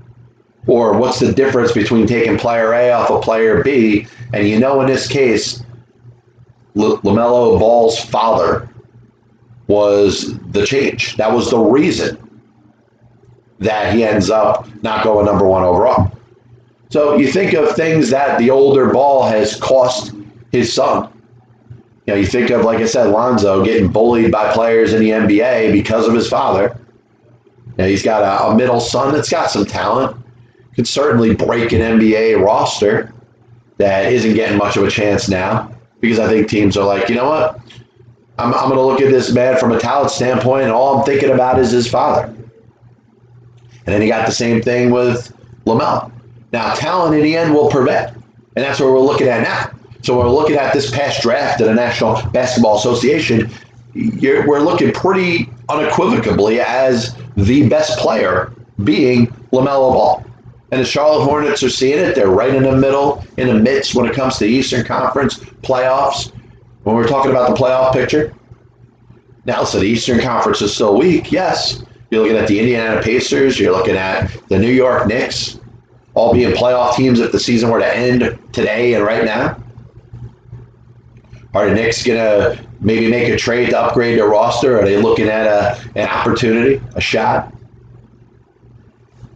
or 0.68 0.98
what's 0.98 1.20
the 1.20 1.32
difference 1.32 1.72
between 1.72 2.08
taking 2.08 2.38
player 2.38 2.74
A 2.74 2.92
off 2.92 3.12
of 3.12 3.22
player 3.22 3.64
B? 3.64 4.08
And 4.34 4.48
you 4.48 4.60
know, 4.60 4.82
in 4.82 4.88
this 4.88 5.08
case, 5.08 5.64
LaMelo 6.76 7.60
Ball's 7.60 8.00
father 8.00 8.70
was 9.68 10.38
the 10.52 10.66
change. 10.66 11.16
That 11.18 11.32
was 11.32 11.50
the 11.50 11.60
reason 11.60 12.18
that 13.60 13.94
he 13.94 14.04
ends 14.04 14.30
up 14.30 14.68
not 14.84 15.04
going 15.04 15.26
number 15.26 15.46
one 15.48 15.64
overall. 15.64 16.12
So 16.90 17.18
you 17.18 17.32
think 17.32 17.54
of 17.54 17.76
things 17.76 18.10
that 18.10 18.38
the 18.40 18.50
older 18.50 18.92
Ball 18.92 19.28
has 19.28 19.56
cost 19.56 20.14
his 20.52 20.72
son. 20.72 21.10
You 22.06 22.14
know, 22.14 22.20
you 22.20 22.26
think 22.26 22.50
of, 22.52 22.66
like 22.66 22.80
I 22.80 22.86
said, 22.86 23.08
Lonzo 23.08 23.64
getting 23.64 23.92
bullied 23.92 24.32
by 24.32 24.54
players 24.54 24.94
in 24.94 25.00
the 25.00 25.10
NBA 25.10 25.72
because 25.72 26.08
of 26.08 26.14
his 26.14 26.28
father. 26.28 26.78
Know, 27.78 27.88
he's 27.88 28.04
got 28.04 28.22
a, 28.22 28.48
a 28.48 28.56
middle 28.56 28.80
son 28.80 29.14
that's 29.14 29.30
got 29.30 29.50
some 29.50 29.66
talent 29.66 30.23
could 30.76 30.88
certainly 30.88 31.36
break 31.36 31.72
an 31.72 31.80
NBA 31.80 32.44
roster 32.44 33.14
that 33.78 34.12
isn't 34.12 34.34
getting 34.34 34.58
much 34.58 34.78
of 34.78 34.84
a 34.84 34.90
chance 34.90 35.30
now 35.30 35.72
because 36.00 36.20
I 36.20 36.28
think 36.28 36.50
teams 36.50 36.78
are 36.78 36.86
like, 36.86 37.10
you 37.10 37.16
know 37.16 37.30
what? 37.30 37.60
I'm, 38.38 38.54
I'm 38.54 38.70
going 38.70 38.76
to 38.76 38.82
look 38.82 39.02
at 39.02 39.12
this 39.12 39.32
man 39.32 39.58
from 39.58 39.72
a 39.72 39.80
talent 39.80 40.12
standpoint, 40.12 40.64
and 40.64 40.72
all 40.72 40.98
I'm 40.98 41.06
thinking 41.06 41.30
about 41.30 41.60
is 41.60 41.72
his 41.72 41.88
father. 41.88 42.34
And 43.86 43.94
then 43.94 44.02
you 44.02 44.08
got 44.08 44.26
the 44.26 44.32
same 44.32 44.62
thing 44.62 44.92
with 44.92 45.34
LaMelo. 45.66 46.12
Now, 46.52 46.74
talent 46.74 47.16
in 47.16 47.24
the 47.24 47.38
end 47.38 47.54
will 47.54 47.70
prevail, 47.70 48.14
and 48.56 48.66
that's 48.66 48.80
what 48.80 48.90
we're 48.92 49.00
looking 49.00 49.28
at 49.28 49.44
now. 49.44 49.72
So 50.02 50.18
we're 50.18 50.30
looking 50.30 50.58
at 50.58 50.74
this 50.74 50.92
past 50.92 51.22
draft 51.22 51.62
of 51.62 51.68
the 51.68 51.74
National 51.74 52.22
Basketball 52.32 52.78
Association. 52.78 53.50
we're 53.96 54.60
looking 54.60 54.92
pretty 54.92 55.50
unequivocally 55.70 56.60
as 56.60 57.16
the 57.38 57.70
best 57.70 57.98
player 58.00 58.54
being 58.84 59.28
LaMelo 59.52 59.94
Ball. 59.94 60.26
And 60.74 60.82
the 60.82 60.88
Charlotte 60.88 61.26
Hornets 61.26 61.62
are 61.62 61.70
seeing 61.70 62.00
it. 62.00 62.16
They're 62.16 62.32
right 62.32 62.52
in 62.52 62.64
the 62.64 62.76
middle, 62.76 63.24
in 63.38 63.48
the 63.48 63.54
midst 63.54 63.94
when 63.94 64.08
it 64.08 64.16
comes 64.16 64.40
to 64.40 64.48
Eastern 64.48 64.84
Conference 64.84 65.38
playoffs. 65.62 66.34
When 66.82 66.96
we're 66.96 67.08
talking 67.08 67.30
about 67.30 67.56
the 67.56 67.56
playoff 67.56 67.94
picture. 67.94 68.34
Now, 69.46 69.66
so 69.66 69.80
the 69.80 69.86
Eastern 69.86 70.20
Conference 70.20 70.64
is 70.64 70.74
still 70.74 70.98
weak. 70.98 71.32
Yes. 71.32 71.84
You're 72.10 72.24
looking 72.24 72.38
at 72.38 72.48
the 72.48 72.60
Indiana 72.60 73.04
Pacers. 73.04 73.60
You're 73.60 73.72
looking 73.72 73.96
at 73.96 74.32
the 74.50 74.58
New 74.58 74.72
York 74.72 75.06
Knicks, 75.06 75.60
all 76.16 76.34
being 76.34 76.56
playoff 76.56 76.96
teams 76.96 77.20
if 77.20 77.32
the 77.32 77.40
season 77.40 77.70
were 77.70 77.78
to 77.78 77.96
end 77.96 78.40
today 78.52 78.96
and 78.96 79.06
right 79.06 79.26
now. 79.26 79.62
Are 81.54 81.70
the 81.70 81.76
Knicks 81.76 82.04
going 82.04 82.18
to 82.18 82.66
maybe 82.82 83.12
make 83.12 83.30
a 83.30 83.38
trade 83.38 83.70
to 83.70 83.80
upgrade 83.80 84.18
their 84.18 84.28
roster? 84.28 84.80
Are 84.80 84.86
they 84.86 84.98
looking 84.98 85.28
at 85.28 85.46
a, 85.46 85.80
an 85.96 86.08
opportunity, 86.08 86.82
a 86.96 87.02
shot? 87.02 87.53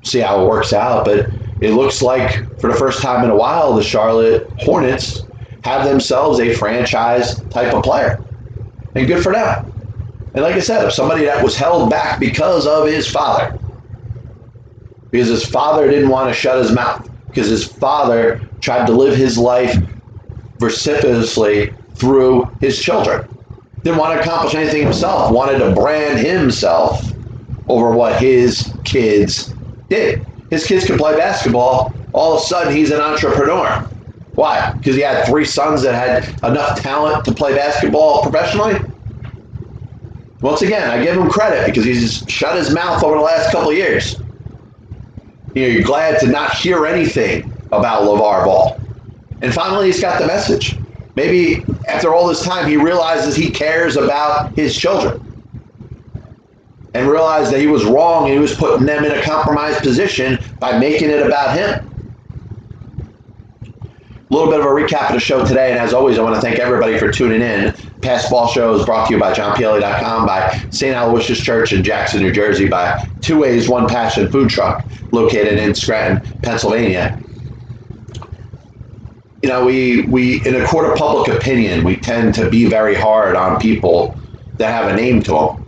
See 0.03 0.19
how 0.19 0.43
it 0.43 0.49
works 0.49 0.73
out. 0.73 1.05
But 1.05 1.29
it 1.61 1.71
looks 1.71 2.01
like 2.01 2.45
for 2.59 2.71
the 2.71 2.77
first 2.77 3.01
time 3.01 3.23
in 3.23 3.29
a 3.29 3.35
while, 3.35 3.73
the 3.73 3.83
Charlotte 3.83 4.49
Hornets 4.59 5.23
have 5.63 5.85
themselves 5.85 6.39
a 6.39 6.53
franchise 6.53 7.39
type 7.49 7.73
of 7.73 7.83
player. 7.83 8.21
And 8.95 9.07
good 9.07 9.23
for 9.23 9.33
them. 9.33 9.73
And 10.33 10.43
like 10.43 10.55
I 10.55 10.59
said, 10.59 10.89
somebody 10.91 11.25
that 11.25 11.43
was 11.43 11.57
held 11.57 11.89
back 11.89 12.19
because 12.19 12.67
of 12.67 12.87
his 12.87 13.09
father, 13.09 13.57
because 15.11 15.27
his 15.27 15.45
father 15.47 15.89
didn't 15.89 16.09
want 16.09 16.29
to 16.29 16.39
shut 16.39 16.59
his 16.59 16.71
mouth, 16.71 17.09
because 17.27 17.49
his 17.49 17.65
father 17.65 18.41
tried 18.61 18.85
to 18.87 18.93
live 18.93 19.15
his 19.15 19.37
life 19.37 19.75
vociferously 20.59 21.73
through 21.95 22.49
his 22.61 22.79
children. 22.79 23.27
Didn't 23.83 23.99
want 23.99 24.13
to 24.15 24.21
accomplish 24.21 24.53
anything 24.53 24.83
himself, 24.83 25.31
wanted 25.31 25.59
to 25.59 25.73
brand 25.73 26.19
himself 26.19 27.11
over 27.67 27.91
what 27.91 28.21
his 28.21 28.71
kids 28.83 29.53
did. 29.89 30.25
His 30.49 30.65
kids 30.65 30.85
can 30.85 30.97
play 30.97 31.15
basketball. 31.15 31.93
All 32.13 32.33
of 32.33 32.41
a 32.41 32.43
sudden, 32.43 32.75
he's 32.75 32.91
an 32.91 33.01
entrepreneur. 33.01 33.87
Why? 34.35 34.73
Because 34.73 34.95
he 34.95 35.01
had 35.01 35.25
three 35.25 35.45
sons 35.45 35.81
that 35.81 35.93
had 35.93 36.49
enough 36.49 36.79
talent 36.81 37.25
to 37.25 37.33
play 37.33 37.55
basketball 37.55 38.21
professionally? 38.21 38.79
Once 40.41 40.61
again, 40.61 40.89
I 40.89 41.03
give 41.03 41.17
him 41.17 41.29
credit 41.29 41.65
because 41.65 41.83
he's 41.83 42.23
shut 42.27 42.55
his 42.55 42.73
mouth 42.73 43.03
over 43.03 43.15
the 43.15 43.21
last 43.21 43.51
couple 43.51 43.71
of 43.71 43.75
years. 43.75 44.21
You're 45.55 45.81
glad 45.81 46.19
to 46.19 46.27
not 46.27 46.53
hear 46.53 46.85
anything 46.85 47.51
about 47.71 48.03
LeVar 48.03 48.45
Ball. 48.45 48.79
And 49.41 49.53
finally, 49.53 49.87
he's 49.87 49.99
got 49.99 50.19
the 50.19 50.27
message. 50.27 50.79
Maybe 51.15 51.65
after 51.87 52.13
all 52.13 52.27
this 52.27 52.43
time, 52.43 52.69
he 52.69 52.77
realizes 52.77 53.35
he 53.35 53.49
cares 53.49 53.97
about 53.97 54.55
his 54.55 54.77
children 54.77 55.26
and 56.93 57.07
realized 57.07 57.51
that 57.51 57.59
he 57.59 57.67
was 57.67 57.85
wrong 57.85 58.25
and 58.25 58.33
he 58.33 58.39
was 58.39 58.55
putting 58.55 58.85
them 58.85 59.03
in 59.03 59.11
a 59.11 59.21
compromised 59.23 59.79
position 59.81 60.39
by 60.59 60.77
making 60.77 61.09
it 61.09 61.25
about 61.25 61.55
him. 61.57 61.83
A 64.29 64.33
little 64.33 64.51
bit 64.51 64.59
of 64.59 64.65
a 64.65 64.69
recap 64.69 65.07
of 65.07 65.13
the 65.13 65.19
show 65.21 65.45
today, 65.45 65.71
and 65.71 65.79
as 65.79 65.93
always, 65.93 66.19
I 66.19 66.23
want 66.23 66.35
to 66.35 66.41
thank 66.41 66.59
everybody 66.59 66.97
for 66.97 67.09
tuning 67.09 67.41
in. 67.41 67.73
Past 68.01 68.29
Ball 68.29 68.47
Show 68.49 68.75
is 68.75 68.85
brought 68.85 69.07
to 69.07 69.13
you 69.13 69.19
by 69.19 69.33
JohnPielli.com, 69.33 70.25
by 70.25 70.59
St. 70.69 70.95
Aloysius 70.95 71.39
Church 71.39 71.71
in 71.71 71.81
Jackson, 71.83 72.21
New 72.21 72.33
Jersey, 72.33 72.67
by 72.67 73.07
Two 73.21 73.39
Ways, 73.39 73.69
One 73.69 73.87
Passion 73.87 74.29
Food 74.29 74.49
Truck, 74.49 74.85
located 75.11 75.59
in 75.59 75.73
Scranton, 75.73 76.27
Pennsylvania. 76.41 77.21
You 79.43 79.49
know, 79.49 79.65
we, 79.65 80.01
we 80.07 80.45
in 80.45 80.55
a 80.55 80.65
court 80.65 80.91
of 80.91 80.97
public 80.97 81.29
opinion, 81.29 81.85
we 81.85 81.95
tend 81.95 82.35
to 82.35 82.49
be 82.49 82.65
very 82.65 82.95
hard 82.95 83.35
on 83.35 83.59
people 83.61 84.17
that 84.57 84.71
have 84.71 84.91
a 84.91 84.95
name 84.95 85.23
to 85.23 85.31
them. 85.31 85.66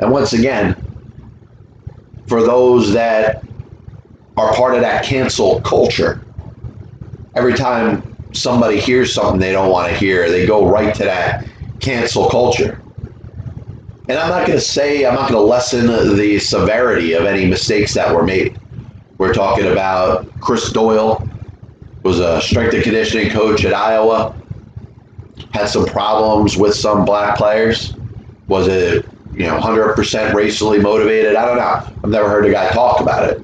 And 0.00 0.12
once 0.12 0.32
again, 0.32 0.76
for 2.26 2.42
those 2.42 2.92
that 2.92 3.44
are 4.36 4.54
part 4.54 4.74
of 4.74 4.80
that 4.80 5.04
cancel 5.04 5.60
culture, 5.62 6.22
every 7.34 7.54
time 7.54 8.16
somebody 8.32 8.78
hears 8.78 9.12
something 9.12 9.40
they 9.40 9.52
don't 9.52 9.70
want 9.70 9.90
to 9.90 9.96
hear, 9.98 10.30
they 10.30 10.46
go 10.46 10.68
right 10.68 10.94
to 10.94 11.04
that 11.04 11.46
cancel 11.80 12.28
culture. 12.28 12.80
And 14.08 14.18
I'm 14.18 14.30
not 14.30 14.46
going 14.46 14.58
to 14.58 14.64
say, 14.64 15.04
I'm 15.04 15.14
not 15.14 15.30
going 15.30 15.40
to 15.42 15.46
lessen 15.46 15.86
the 16.16 16.38
severity 16.38 17.12
of 17.12 17.26
any 17.26 17.46
mistakes 17.46 17.92
that 17.94 18.14
were 18.14 18.22
made. 18.22 18.58
We're 19.18 19.34
talking 19.34 19.66
about 19.66 20.30
Chris 20.40 20.70
Doyle, 20.72 21.28
was 22.04 22.20
a 22.20 22.40
strength 22.40 22.72
and 22.74 22.82
conditioning 22.82 23.30
coach 23.30 23.64
at 23.64 23.74
Iowa, 23.74 24.34
had 25.52 25.66
some 25.66 25.84
problems 25.84 26.56
with 26.56 26.74
some 26.74 27.04
black 27.04 27.36
players. 27.36 27.94
Was 28.46 28.68
it, 28.68 29.04
you 29.38 29.46
know, 29.46 29.58
100% 29.58 30.34
racially 30.34 30.80
motivated? 30.80 31.36
I 31.36 31.46
don't 31.46 31.56
know. 31.56 32.00
I've 32.02 32.10
never 32.10 32.28
heard 32.28 32.44
a 32.44 32.50
guy 32.50 32.68
talk 32.70 33.00
about 33.00 33.30
it. 33.30 33.42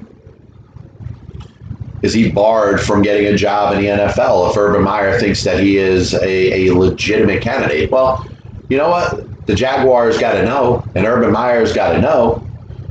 Is 2.01 2.13
he 2.13 2.29
barred 2.29 2.81
from 2.81 3.01
getting 3.01 3.25
a 3.27 3.37
job 3.37 3.73
in 3.73 3.81
the 3.81 3.87
NFL 3.87 4.51
if 4.51 4.57
Urban 4.57 4.83
Meyer 4.83 5.17
thinks 5.19 5.43
that 5.45 5.59
he 5.59 5.77
is 5.77 6.13
a, 6.13 6.67
a 6.67 6.73
legitimate 6.73 7.41
candidate? 7.41 7.89
Well, 7.89 8.27
you 8.69 8.77
know 8.77 8.89
what? 8.89 9.47
The 9.47 9.55
Jaguars 9.55 10.17
got 10.17 10.33
to 10.33 10.43
know, 10.43 10.83
and 10.95 11.05
Urban 11.05 11.31
Meyer's 11.31 11.73
got 11.73 11.93
to 11.93 12.01
know 12.01 12.45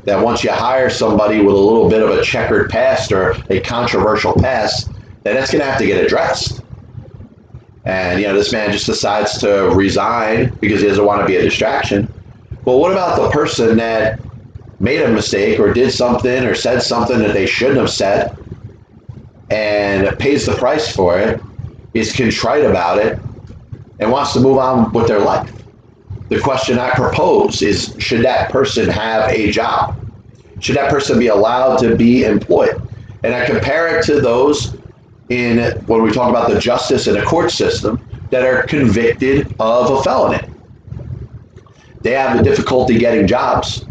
that 0.05 0.23
once 0.23 0.43
you 0.43 0.51
hire 0.51 0.89
somebody 0.89 1.41
with 1.41 1.55
a 1.55 1.59
little 1.59 1.89
bit 1.89 2.03
of 2.03 2.11
a 2.11 2.23
checkered 2.23 2.71
past 2.71 3.13
or 3.13 3.37
a 3.51 3.61
controversial 3.61 4.33
past, 4.35 4.91
then 5.25 5.35
that's 5.35 5.51
going 5.51 5.63
to 5.63 5.71
have 5.71 5.79
to 5.79 5.87
get 5.87 6.03
addressed. 6.03 6.63
And, 7.85 8.19
you 8.21 8.27
know, 8.27 8.35
this 8.35 8.53
man 8.53 8.73
just 8.73 8.87
decides 8.87 9.39
to 9.39 9.71
resign 9.75 10.57
because 10.61 10.81
he 10.81 10.89
doesn't 10.89 11.05
want 11.05 11.21
to 11.21 11.27
be 11.27 11.37
a 11.37 11.43
distraction. 11.43 12.13
Well, 12.65 12.81
what 12.81 12.93
about 12.93 13.21
the 13.21 13.29
person 13.31 13.77
that 13.77 14.21
made 14.81 15.03
a 15.03 15.09
mistake 15.09 15.61
or 15.61 15.73
did 15.73 15.93
something 15.93 16.45
or 16.45 16.55
said 16.55 16.83
something 16.83 17.19
that 17.19 17.35
they 17.35 17.47
shouldn't 17.47 17.79
have 17.79 17.91
said 17.91 18.35
and 19.51 20.19
pays 20.19 20.47
the 20.47 20.55
price 20.55 20.95
for 20.95 21.19
it, 21.19 21.41
is 21.93 22.17
contrite 22.17 22.65
about 22.65 22.99
it, 22.99 23.21
and 23.99 24.11
wants 24.11 24.33
to 24.33 24.41
move 24.41 24.59
on 24.59 24.93
with 24.93 25.07
their 25.07 25.21
life? 25.21 25.53
The 26.31 26.41
question 26.41 26.79
I 26.79 26.91
propose 26.95 27.61
is 27.61 27.95
should 27.99 28.25
that 28.25 28.51
person 28.51 28.89
have 28.89 29.31
a 29.31 29.51
job? 29.51 29.95
Should 30.61 30.77
that 30.77 30.91
person 30.91 31.19
be 31.19 31.27
allowed 31.27 31.77
to 31.81 31.97
be 31.97 32.25
employed? 32.25 32.81
And 33.23 33.35
I 33.35 33.45
compare 33.45 33.99
it 33.99 34.05
to 34.07 34.21
those 34.21 34.75
in 35.29 35.73
when 35.87 36.03
we 36.03 36.11
talk 36.13 36.31
about 36.31 36.51
the 36.51 36.59
justice 36.59 37.07
in 37.07 37.17
a 37.17 37.23
court 37.25 37.51
system 37.51 38.01
that 38.31 38.45
are 38.45 38.63
convicted 38.65 39.55
of 39.61 39.91
a 39.91 40.03
felony. 40.03 40.41
They 42.05 42.13
have 42.13 42.37
the 42.37 42.43
difficulty 42.43 42.99
getting 42.99 43.27
jobs 43.27 43.87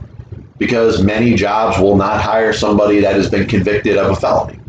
because 0.59 1.01
many 1.01 1.35
jobs 1.35 1.79
will 1.79 1.97
not 1.97 2.21
hire 2.21 2.53
somebody 2.53 2.99
that 3.01 3.15
has 3.15 3.29
been 3.29 3.47
convicted 3.47 3.97
of 3.97 4.11
a 4.11 4.15
felony. 4.15 4.59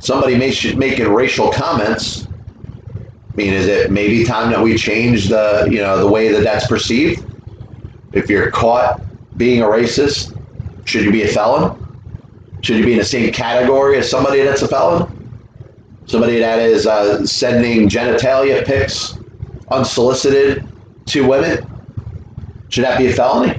Somebody 0.00 0.36
may, 0.36 0.52
making 0.74 1.08
racial 1.08 1.50
comments. 1.50 2.26
I 3.32 3.36
mean, 3.36 3.52
is 3.52 3.68
it 3.68 3.90
maybe 3.90 4.24
time 4.24 4.50
that 4.50 4.60
we 4.60 4.76
change 4.76 5.28
the 5.28 5.68
you 5.70 5.78
know 5.78 5.98
the 5.98 6.08
way 6.08 6.32
that 6.32 6.42
that's 6.42 6.66
perceived? 6.66 7.24
If 8.12 8.28
you're 8.28 8.50
caught 8.50 9.00
being 9.38 9.62
a 9.62 9.66
racist, 9.66 10.36
should 10.84 11.04
you 11.04 11.12
be 11.12 11.22
a 11.22 11.28
felon? 11.28 11.78
Should 12.62 12.78
you 12.78 12.84
be 12.84 12.92
in 12.92 12.98
the 12.98 13.04
same 13.04 13.32
category 13.32 13.96
as 13.98 14.10
somebody 14.10 14.42
that's 14.42 14.62
a 14.62 14.68
felon? 14.68 15.16
somebody 16.06 16.38
that 16.38 16.60
is 16.60 16.86
uh, 16.86 17.24
sending 17.26 17.88
genitalia 17.88 18.64
pics 18.64 19.18
unsolicited 19.70 20.66
to 21.06 21.26
women. 21.26 21.75
Should 22.76 22.84
that 22.84 22.98
be 22.98 23.06
a 23.06 23.12
felony? 23.14 23.58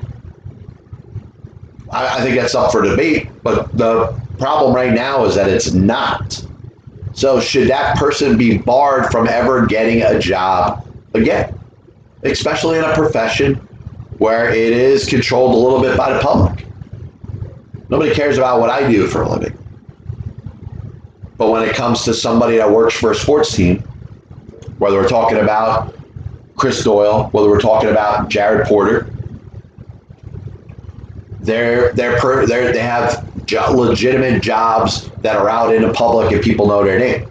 I, 1.92 2.20
I 2.20 2.22
think 2.22 2.36
that's 2.36 2.54
up 2.54 2.72
for 2.72 2.84
debate, 2.84 3.30
but 3.42 3.76
the 3.76 4.14
problem 4.38 4.76
right 4.76 4.94
now 4.94 5.26
is 5.26 5.34
that 5.34 5.50
it's 5.50 5.72
not. 5.72 6.46
So, 7.14 7.40
should 7.40 7.68
that 7.68 7.98
person 7.98 8.38
be 8.38 8.60
barred 8.60 9.10
from 9.12 9.28
ever 9.28 9.66
getting 9.66 10.04
a 10.04 10.20
job 10.20 10.88
again, 11.16 11.60
especially 12.22 12.78
in 12.78 12.84
a 12.84 12.94
profession 12.94 13.56
where 14.20 14.52
it 14.52 14.72
is 14.72 15.08
controlled 15.08 15.56
a 15.56 15.58
little 15.58 15.82
bit 15.82 15.98
by 15.98 16.14
the 16.14 16.20
public? 16.20 16.68
Nobody 17.90 18.14
cares 18.14 18.38
about 18.38 18.60
what 18.60 18.70
I 18.70 18.88
do 18.88 19.08
for 19.08 19.24
a 19.24 19.30
living. 19.30 19.58
But 21.40 21.50
when 21.50 21.68
it 21.68 21.74
comes 21.74 22.04
to 22.04 22.14
somebody 22.14 22.58
that 22.58 22.70
works 22.70 22.94
for 22.94 23.14
a 23.14 23.16
sports 23.16 23.56
team, 23.56 23.80
whether 24.78 24.96
we're 24.96 25.10
talking 25.10 25.40
about 25.40 25.97
Chris 26.58 26.84
Doyle, 26.84 27.30
whether 27.32 27.50
we're 27.50 27.62
talking 27.62 27.90
about 27.90 28.30
Jared 28.30 28.68
Porter, 28.68 29.10
they're 31.40 31.94
they're, 31.94 32.20
per, 32.20 32.46
they're 32.46 32.74
they 32.74 32.82
have 32.82 33.26
legitimate 33.74 34.42
jobs 34.42 35.10
that 35.22 35.38
are 35.38 35.50
out 35.50 35.74
in 35.74 35.82
the 35.82 35.94
public 35.94 36.32
and 36.34 36.42
people 36.42 36.68
know 36.68 36.84
their 36.84 37.00
name. 37.00 37.30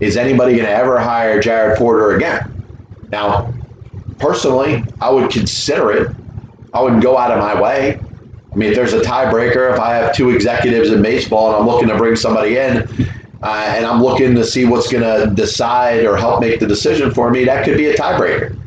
Is 0.00 0.16
anybody 0.16 0.54
going 0.54 0.64
to 0.64 0.72
ever 0.72 0.98
hire 0.98 1.40
Jared 1.40 1.76
Porter 1.76 2.16
again? 2.16 2.64
Now, 3.10 3.52
personally, 4.18 4.82
I 5.00 5.10
would 5.10 5.30
consider 5.30 5.90
it. 5.92 6.16
I 6.72 6.80
wouldn't 6.82 7.02
go 7.02 7.18
out 7.18 7.30
of 7.30 7.38
my 7.38 7.60
way. 7.60 8.00
I 8.52 8.56
mean, 8.56 8.70
if 8.70 8.76
there's 8.76 8.92
a 8.92 9.00
tiebreaker, 9.00 9.72
if 9.72 9.80
I 9.80 9.94
have 9.94 10.14
two 10.14 10.30
executives 10.30 10.90
in 10.90 11.02
baseball 11.02 11.48
and 11.48 11.56
I'm 11.56 11.66
looking 11.66 11.88
to 11.88 11.96
bring 11.96 12.16
somebody 12.16 12.56
in, 12.56 12.88
uh, 13.44 13.74
and 13.76 13.84
I'm 13.84 14.02
looking 14.02 14.34
to 14.36 14.44
see 14.44 14.64
what's 14.64 14.90
going 14.90 15.02
to 15.04 15.32
decide 15.34 16.06
or 16.06 16.16
help 16.16 16.40
make 16.40 16.60
the 16.60 16.66
decision 16.66 17.12
for 17.12 17.30
me, 17.30 17.44
that 17.44 17.62
could 17.62 17.76
be 17.76 17.88
a 17.88 17.94
tiebreaker. 17.94 18.58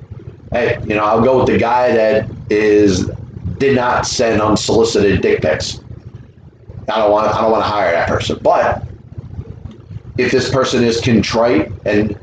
Hey, 0.51 0.79
you 0.83 0.93
know, 0.93 1.03
I'll 1.03 1.23
go 1.23 1.39
with 1.39 1.47
the 1.47 1.57
guy 1.57 1.91
that 1.95 2.29
is 2.51 3.09
did 3.57 3.75
not 3.75 4.05
send 4.05 4.39
unsolicited 4.39 5.21
dick 5.21 5.41
pics. 5.41 5.81
I 6.89 6.99
don't 6.99 7.11
want 7.11 7.27
I 7.27 7.41
don't 7.41 7.51
want 7.51 7.63
to 7.63 7.69
hire 7.69 7.91
that 7.91 8.07
person. 8.07 8.39
But 8.43 8.83
if 10.19 10.31
this 10.31 10.51
person 10.51 10.83
is 10.83 11.01
contrite 11.01 11.71
and 11.85 12.17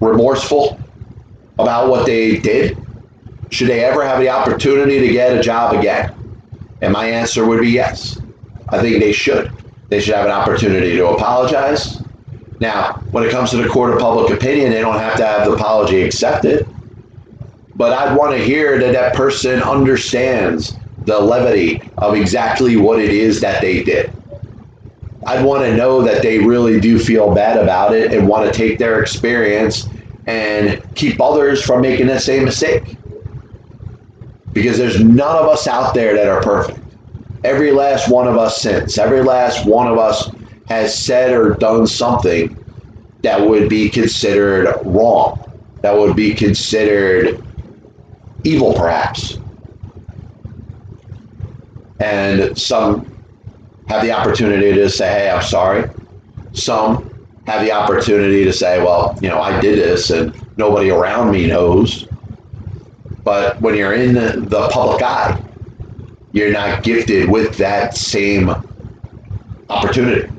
remorseful 0.00 0.78
about 1.60 1.88
what 1.88 2.04
they 2.04 2.38
did, 2.38 2.76
should 3.50 3.68
they 3.68 3.84
ever 3.84 4.04
have 4.04 4.18
the 4.18 4.28
opportunity 4.28 4.98
to 4.98 5.08
get 5.08 5.38
a 5.38 5.40
job 5.40 5.76
again? 5.76 6.14
And 6.80 6.92
my 6.92 7.06
answer 7.06 7.46
would 7.46 7.60
be 7.60 7.68
yes. 7.68 8.18
I 8.70 8.80
think 8.80 9.00
they 9.00 9.12
should. 9.12 9.52
They 9.90 10.00
should 10.00 10.14
have 10.14 10.24
an 10.26 10.32
opportunity 10.32 10.96
to 10.96 11.08
apologize. 11.08 12.00
Now, 12.60 12.94
when 13.10 13.24
it 13.24 13.30
comes 13.30 13.50
to 13.50 13.56
the 13.56 13.68
court 13.68 13.92
of 13.92 13.98
public 13.98 14.32
opinion, 14.32 14.70
they 14.70 14.80
don't 14.80 14.98
have 14.98 15.16
to 15.16 15.26
have 15.26 15.46
the 15.46 15.52
apology 15.52 16.02
accepted. 16.02 16.66
But 17.74 17.92
I'd 17.92 18.16
want 18.16 18.32
to 18.32 18.38
hear 18.38 18.78
that 18.78 18.92
that 18.92 19.14
person 19.14 19.62
understands 19.62 20.76
the 21.06 21.18
levity 21.18 21.82
of 21.98 22.14
exactly 22.14 22.76
what 22.76 23.00
it 23.00 23.10
is 23.10 23.40
that 23.40 23.60
they 23.62 23.82
did. 23.82 24.12
I'd 25.26 25.44
want 25.44 25.64
to 25.64 25.76
know 25.76 26.02
that 26.02 26.22
they 26.22 26.38
really 26.38 26.80
do 26.80 26.98
feel 26.98 27.34
bad 27.34 27.58
about 27.58 27.94
it 27.94 28.12
and 28.12 28.28
want 28.28 28.50
to 28.50 28.56
take 28.56 28.78
their 28.78 29.02
experience 29.02 29.88
and 30.26 30.82
keep 30.94 31.20
others 31.20 31.62
from 31.62 31.82
making 31.82 32.06
the 32.06 32.18
same 32.18 32.44
mistake 32.44 32.96
because 34.52 34.78
there's 34.78 35.02
none 35.02 35.36
of 35.36 35.46
us 35.46 35.66
out 35.66 35.94
there 35.94 36.14
that 36.14 36.28
are 36.28 36.42
perfect. 36.42 36.79
Every 37.44 37.72
last 37.72 38.10
one 38.10 38.28
of 38.28 38.36
us 38.36 38.60
since. 38.60 38.98
Every 38.98 39.22
last 39.22 39.66
one 39.66 39.86
of 39.86 39.98
us 39.98 40.30
has 40.68 40.96
said 40.96 41.32
or 41.32 41.54
done 41.54 41.86
something 41.86 42.56
that 43.22 43.40
would 43.40 43.68
be 43.68 43.88
considered 43.88 44.74
wrong, 44.84 45.38
that 45.82 45.96
would 45.96 46.16
be 46.16 46.34
considered 46.34 47.42
evil, 48.44 48.72
perhaps. 48.74 49.38
And 51.98 52.56
some 52.58 53.06
have 53.88 54.02
the 54.02 54.12
opportunity 54.12 54.72
to 54.72 54.88
say, 54.88 55.08
hey, 55.08 55.30
I'm 55.30 55.42
sorry. 55.42 55.90
Some 56.52 57.10
have 57.46 57.62
the 57.62 57.72
opportunity 57.72 58.44
to 58.44 58.52
say, 58.52 58.82
well, 58.82 59.18
you 59.20 59.28
know, 59.28 59.40
I 59.40 59.60
did 59.60 59.78
this 59.78 60.10
and 60.10 60.34
nobody 60.56 60.90
around 60.90 61.30
me 61.30 61.46
knows. 61.46 62.06
But 63.24 63.60
when 63.60 63.74
you're 63.74 63.92
in 63.92 64.14
the, 64.14 64.68
public 64.72 65.02
eye, 65.02 65.40
you're 66.32 66.52
not 66.52 66.82
gifted 66.82 67.28
with 67.28 67.56
that 67.56 67.96
same 67.96 68.50
opportunity. 69.68 70.30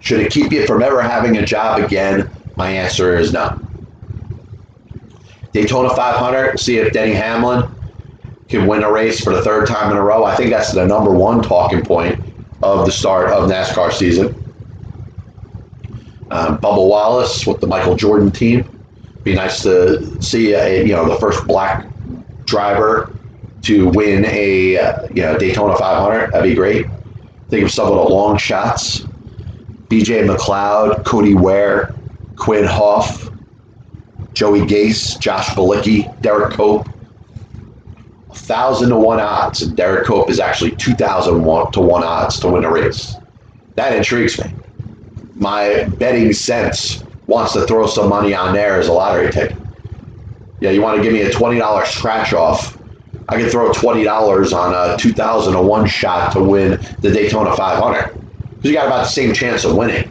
Should 0.00 0.20
it 0.20 0.32
keep 0.32 0.52
you 0.52 0.66
from 0.66 0.82
ever 0.82 1.02
having 1.02 1.36
a 1.38 1.46
job 1.46 1.82
again? 1.82 2.30
My 2.56 2.68
answer 2.70 3.16
is 3.16 3.32
no. 3.32 3.60
Daytona 5.52 5.94
500, 5.94 6.58
see 6.58 6.78
if 6.78 6.92
Denny 6.92 7.14
Hamlin 7.14 7.70
can 8.48 8.66
win 8.66 8.82
a 8.82 8.90
race 8.90 9.22
for 9.22 9.32
the 9.32 9.42
third 9.42 9.66
time 9.66 9.90
in 9.90 9.96
a 9.96 10.02
row. 10.02 10.24
I 10.24 10.34
think 10.34 10.50
that's 10.50 10.72
the 10.72 10.86
number 10.86 11.12
one 11.12 11.42
talking 11.42 11.82
point 11.82 12.22
of 12.62 12.84
the 12.86 12.92
start 12.92 13.30
of 13.30 13.48
NASCAR 13.48 13.92
season. 13.92 14.34
Um, 16.30 16.58
Bubba 16.58 16.88
Wallace 16.88 17.46
with 17.46 17.60
the 17.60 17.66
Michael 17.66 17.96
Jordan 17.96 18.30
team 18.30 18.68
be 19.24 19.34
nice 19.34 19.62
to 19.62 20.22
see 20.22 20.52
a, 20.52 20.84
you 20.84 20.92
know 20.92 21.08
the 21.08 21.16
first 21.16 21.46
black 21.46 21.86
driver 22.44 23.13
to 23.64 23.88
win 23.88 24.24
a 24.26 24.72
you 25.14 25.22
know 25.22 25.36
Daytona 25.38 25.76
500. 25.76 26.32
That'd 26.32 26.50
be 26.50 26.54
great. 26.54 26.86
Think 27.48 27.64
of 27.64 27.70
some 27.70 27.88
of 27.88 27.94
the 27.94 28.14
long 28.14 28.36
shots: 28.36 29.06
B.J. 29.88 30.26
McLeod, 30.26 31.04
Cody 31.04 31.34
Ware, 31.34 31.94
Quinn 32.36 32.64
Houff, 32.64 33.30
Joey 34.34 34.60
Gase, 34.60 35.18
Josh 35.18 35.48
Bilicki, 35.50 36.20
Derek 36.20 36.52
Cope. 36.52 36.88
A 38.30 38.34
thousand 38.34 38.88
to 38.90 38.96
one 38.96 39.20
odds, 39.20 39.62
and 39.62 39.76
Derek 39.76 40.06
Cope 40.06 40.28
is 40.28 40.40
actually 40.40 40.72
two 40.72 40.94
thousand 40.94 41.34
to 41.34 41.80
one 41.80 42.02
odds 42.04 42.38
to 42.40 42.48
win 42.48 42.64
a 42.64 42.70
race. 42.70 43.16
That 43.76 43.96
intrigues 43.96 44.38
me. 44.38 44.52
My 45.36 45.84
betting 45.98 46.32
sense 46.32 47.04
wants 47.26 47.52
to 47.54 47.66
throw 47.66 47.86
some 47.86 48.08
money 48.08 48.34
on 48.34 48.52
there 48.54 48.78
as 48.78 48.88
a 48.88 48.92
lottery 48.92 49.30
ticket. 49.30 49.56
Yeah, 50.60 50.70
you 50.70 50.82
want 50.82 50.96
to 50.96 51.02
give 51.02 51.12
me 51.12 51.22
a 51.22 51.30
twenty 51.30 51.58
dollars 51.58 51.88
scratch 51.88 52.32
off? 52.32 52.78
I 53.28 53.40
could 53.40 53.50
throw 53.50 53.72
twenty 53.72 54.04
dollars 54.04 54.52
on 54.52 54.74
a 54.74 54.96
two 54.96 55.12
thousand 55.12 55.54
to 55.54 55.62
one 55.62 55.86
shot 55.86 56.32
to 56.32 56.42
win 56.42 56.80
the 57.00 57.10
Daytona 57.10 57.56
500 57.56 58.14
because 58.64 58.70
you 58.70 58.72
got 58.74 58.86
about 58.86 59.04
the 59.04 59.10
same 59.10 59.32
chance 59.32 59.64
of 59.64 59.76
winning. 59.76 60.10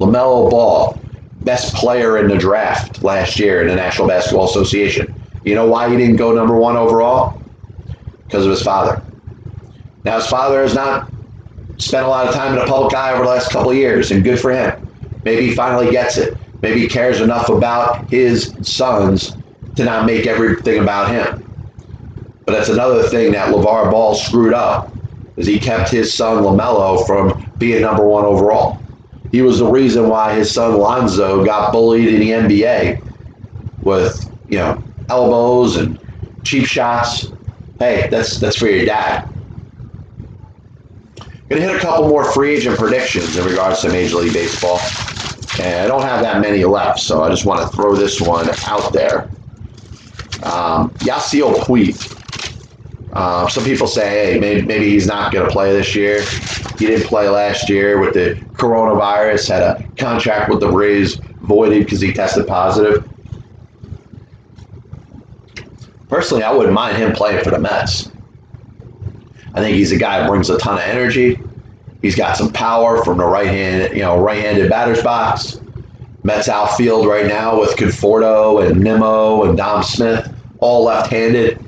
LaMelo 0.00 0.50
Ball, 0.50 0.98
best 1.42 1.74
player 1.74 2.18
in 2.18 2.28
the 2.28 2.36
draft 2.36 3.02
last 3.02 3.38
year 3.38 3.62
in 3.62 3.68
the 3.68 3.74
National 3.74 4.08
Basketball 4.08 4.46
Association. 4.46 5.12
You 5.44 5.54
know 5.54 5.66
why 5.66 5.88
he 5.88 5.96
didn't 5.96 6.16
go 6.16 6.34
number 6.34 6.56
one 6.58 6.76
overall? 6.76 7.40
Because 8.26 8.44
of 8.44 8.50
his 8.50 8.62
father. 8.62 9.02
Now, 10.04 10.16
his 10.16 10.26
father 10.26 10.62
has 10.62 10.74
not 10.74 11.10
spent 11.78 12.04
a 12.04 12.08
lot 12.08 12.26
of 12.26 12.34
time 12.34 12.52
in 12.52 12.58
the 12.58 12.66
public 12.66 12.94
eye 12.94 13.12
over 13.12 13.22
the 13.22 13.30
last 13.30 13.50
couple 13.50 13.70
of 13.70 13.76
years, 13.76 14.10
and 14.10 14.24
good 14.24 14.40
for 14.40 14.50
him. 14.50 14.76
Maybe 15.24 15.48
he 15.48 15.54
finally 15.54 15.90
gets 15.90 16.16
it. 16.18 16.36
Maybe 16.62 16.80
he 16.80 16.88
cares 16.88 17.20
enough 17.20 17.48
about 17.48 18.10
his 18.10 18.54
sons 18.62 19.36
to 19.76 19.84
not 19.84 20.06
make 20.06 20.26
everything 20.26 20.80
about 20.80 21.10
him. 21.10 21.42
But 22.44 22.52
that's 22.52 22.68
another 22.68 23.02
thing 23.04 23.32
that 23.32 23.52
LeVar 23.52 23.90
Ball 23.90 24.14
screwed 24.14 24.54
up, 24.54 24.92
is 25.36 25.46
he 25.46 25.58
kept 25.58 25.90
his 25.90 26.12
son 26.12 26.42
LaMelo 26.42 27.06
from 27.06 27.46
being 27.58 27.82
number 27.82 28.04
one 28.04 28.24
overall. 28.24 28.80
He 29.32 29.42
was 29.42 29.58
the 29.58 29.66
reason 29.66 30.08
why 30.08 30.34
his 30.34 30.52
son 30.52 30.78
Lonzo 30.78 31.44
got 31.44 31.72
bullied 31.72 32.08
in 32.08 32.20
the 32.20 32.30
NBA 32.30 33.02
with, 33.82 34.30
you 34.48 34.58
know, 34.58 34.82
elbows 35.08 35.76
and 35.76 35.98
cheap 36.44 36.66
shots. 36.66 37.32
Hey, 37.78 38.08
that's 38.10 38.38
that's 38.38 38.56
for 38.56 38.68
your 38.68 38.86
dad. 38.86 39.28
Gonna 41.48 41.60
hit 41.60 41.76
a 41.76 41.78
couple 41.78 42.08
more 42.08 42.24
free 42.32 42.56
agent 42.56 42.78
predictions 42.78 43.36
in 43.36 43.44
regards 43.44 43.80
to 43.82 43.88
Major 43.88 44.16
League 44.16 44.32
Baseball. 44.32 44.80
And 45.60 45.84
I 45.84 45.86
don't 45.86 46.02
have 46.02 46.22
that 46.22 46.40
many 46.40 46.64
left, 46.64 47.00
so 47.00 47.22
I 47.22 47.28
just 47.28 47.44
want 47.44 47.60
to 47.60 47.76
throw 47.76 47.94
this 47.94 48.20
one 48.20 48.48
out 48.66 48.92
there. 48.92 49.30
Um, 50.42 50.90
Yasiel 51.00 51.54
Puig. 51.60 52.12
Uh, 53.12 53.48
some 53.48 53.64
people 53.64 53.86
say, 53.86 54.32
hey, 54.32 54.38
maybe, 54.38 54.62
maybe 54.62 54.90
he's 54.90 55.06
not 55.06 55.32
going 55.32 55.46
to 55.46 55.50
play 55.50 55.72
this 55.72 55.94
year. 55.94 56.22
He 56.78 56.86
didn't 56.86 57.06
play 57.06 57.28
last 57.28 57.70
year 57.70 57.98
with 57.98 58.12
the 58.12 58.34
coronavirus, 58.52 59.48
had 59.48 59.62
a 59.62 59.88
contract 59.96 60.50
with 60.50 60.60
the 60.60 60.70
Rays 60.70 61.18
voided 61.40 61.84
because 61.84 62.00
he 62.00 62.12
tested 62.12 62.46
positive. 62.46 63.08
Personally, 66.08 66.42
I 66.42 66.52
wouldn't 66.52 66.74
mind 66.74 66.98
him 66.98 67.12
playing 67.12 67.42
for 67.42 67.50
the 67.50 67.58
Mets. 67.58 68.10
I 69.54 69.60
think 69.60 69.76
he's 69.76 69.92
a 69.92 69.96
guy 69.96 70.20
that 70.20 70.28
brings 70.28 70.50
a 70.50 70.58
ton 70.58 70.74
of 70.74 70.80
energy. 70.80 71.40
He's 72.02 72.14
got 72.14 72.36
some 72.36 72.52
power 72.52 73.02
from 73.02 73.16
the 73.16 73.24
right 73.24 73.46
hand, 73.46 73.94
you 73.94 74.02
know, 74.02 74.20
right-handed 74.20 74.68
batter's 74.68 75.02
box. 75.02 75.58
Mets 76.26 76.48
outfield 76.48 77.06
right 77.06 77.26
now 77.26 77.60
with 77.60 77.76
Conforto 77.76 78.68
and 78.68 78.80
Nimmo 78.80 79.44
and 79.44 79.56
Dom 79.56 79.84
Smith, 79.84 80.28
all 80.58 80.82
left-handed. 80.84 81.64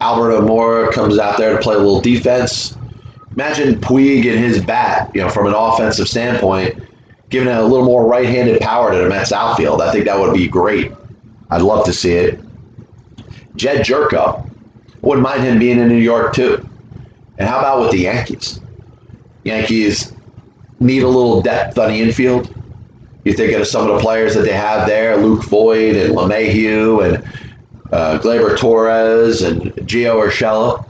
Alberto 0.00 0.40
Almora 0.40 0.92
comes 0.92 1.18
out 1.18 1.36
there 1.36 1.56
to 1.56 1.60
play 1.60 1.74
a 1.74 1.78
little 1.78 2.00
defense. 2.00 2.76
Imagine 3.32 3.80
Puig 3.80 4.30
and 4.30 4.38
his 4.38 4.64
bat, 4.64 5.10
you 5.14 5.20
know, 5.20 5.28
from 5.28 5.48
an 5.48 5.54
offensive 5.54 6.08
standpoint, 6.08 6.80
giving 7.28 7.48
it 7.48 7.56
a 7.56 7.62
little 7.64 7.84
more 7.84 8.06
right-handed 8.06 8.60
power 8.60 8.92
to 8.92 8.98
the 8.98 9.08
Mets 9.08 9.32
outfield. 9.32 9.82
I 9.82 9.90
think 9.90 10.04
that 10.04 10.18
would 10.18 10.32
be 10.32 10.46
great. 10.46 10.92
I'd 11.50 11.62
love 11.62 11.84
to 11.86 11.92
see 11.92 12.12
it. 12.12 12.38
Jedd 13.56 13.84
Gyorko, 13.84 14.48
wouldn't 15.00 15.24
mind 15.24 15.42
him 15.42 15.58
being 15.58 15.80
in 15.80 15.88
New 15.88 15.96
York 15.96 16.34
too. 16.34 16.64
And 17.38 17.48
how 17.48 17.58
about 17.58 17.80
with 17.80 17.90
the 17.90 17.98
Yankees? 17.98 18.60
Yankees 19.42 20.12
need 20.78 21.02
a 21.02 21.08
little 21.08 21.42
depth 21.42 21.78
on 21.78 21.90
the 21.90 22.00
infield. 22.00 22.54
You 23.28 23.34
think 23.34 23.52
of 23.52 23.66
some 23.66 23.86
of 23.86 23.94
the 23.94 24.00
players 24.00 24.34
that 24.36 24.40
they 24.40 24.54
have 24.54 24.86
there, 24.86 25.14
Luke 25.18 25.44
Voit 25.44 25.94
and 25.94 26.14
LeMahieu 26.14 27.04
and 27.04 27.22
uh, 27.92 28.18
Gleyber 28.22 28.56
Torres 28.56 29.42
and 29.42 29.64
Gio 29.86 30.26
Urshela. 30.26 30.86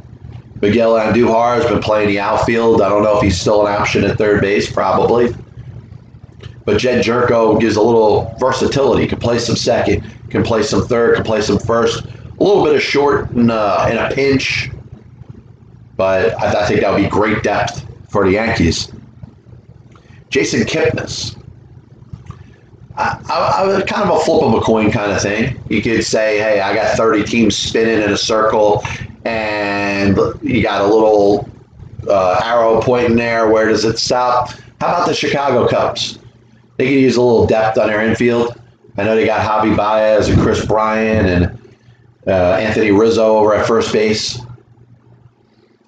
Miguel 0.63 0.93
Andujar 0.93 1.57
has 1.57 1.67
been 1.67 1.81
playing 1.81 2.07
the 2.07 2.21
outfield. 2.21 2.81
I 2.81 2.91
don't 2.91 3.03
know 3.03 3.17
if 3.17 3.25
he's 3.25 3.41
still 3.41 3.67
an 3.67 3.75
option 3.75 4.05
at 4.05 4.17
third 4.17 4.41
base, 4.41 4.73
probably. 4.73 5.35
But 6.65 6.79
Jedd 6.79 7.05
Gyorko 7.05 7.61
gives 7.61 7.75
a 7.75 7.83
little 7.83 8.33
versatility. 8.39 9.09
Can 9.09 9.19
play 9.19 9.41
some 9.41 9.57
second, 9.57 10.05
can 10.31 10.45
play 10.45 10.63
some 10.63 10.87
third, 10.87 11.17
can 11.17 11.25
play 11.25 11.41
some 11.41 11.59
first. 11.59 12.05
A 12.05 12.45
little 12.45 12.63
bit 12.63 12.77
of 12.77 12.83
short 12.83 13.31
and, 13.31 13.51
uh, 13.51 13.89
in 13.91 13.99
a 13.99 14.15
pinch. 14.15 14.71
But 15.97 16.41
I, 16.41 16.63
I 16.63 16.67
think 16.67 16.83
that 16.83 16.93
would 16.93 17.03
be 17.03 17.09
great 17.09 17.43
depth 17.43 17.85
for 18.09 18.25
the 18.25 18.31
Yankees. 18.35 18.93
Jason 20.31 20.61
Kipnis. 20.61 21.35
I, 22.99 23.61
I, 23.61 23.65
was 23.65 23.85
kind 23.85 24.11
of 24.11 24.21
a 24.21 24.25
flip 24.25 24.43
of 24.43 24.55
a 24.55 24.61
coin 24.61 24.91
kind 24.91 25.13
of 25.13 25.23
thing. 25.23 25.57
You 25.69 25.81
could 25.81 26.05
say, 26.05 26.39
hey, 26.39 26.61
I 26.61 26.75
got 26.75 26.97
30 26.97 27.25
teams 27.25 27.57
spinning 27.57 28.03
in 28.03 28.11
a 28.11 28.17
circle, 28.17 28.85
and 29.25 30.19
you 30.43 30.63
got 30.63 30.81
a 30.81 30.87
little 30.87 31.49
uh, 32.09 32.41
arrow 32.45 32.83
pointing 32.83 33.17
there. 33.17 33.49
Where 33.51 33.69
does 33.69 33.85
it 33.85 33.99
stop? 33.99 34.51
How 34.81 34.89
about 34.89 35.07
the 35.07 35.15
Chicago 35.15 35.69
Cubs? 35.69 36.19
They 36.77 36.87
could 36.87 37.01
use 37.01 37.17
a 37.17 37.23
little 37.23 37.47
depth 37.47 37.79
on 37.79 37.87
their 37.87 38.03
infield. 38.03 38.61
I 38.97 39.05
know 39.05 39.15
they 39.15 39.27
got 39.27 39.47
Javy 39.47 39.77
Baez 39.77 40.29
and 40.29 40.41
Kris 40.41 40.67
Bryant 40.67 41.29
and 41.29 41.73
uh, 42.27 42.55
Anthony 42.55 42.91
Rizzo 42.91 43.39
over 43.39 43.55
at 43.55 43.65
first 43.65 43.93
base. 43.93 44.41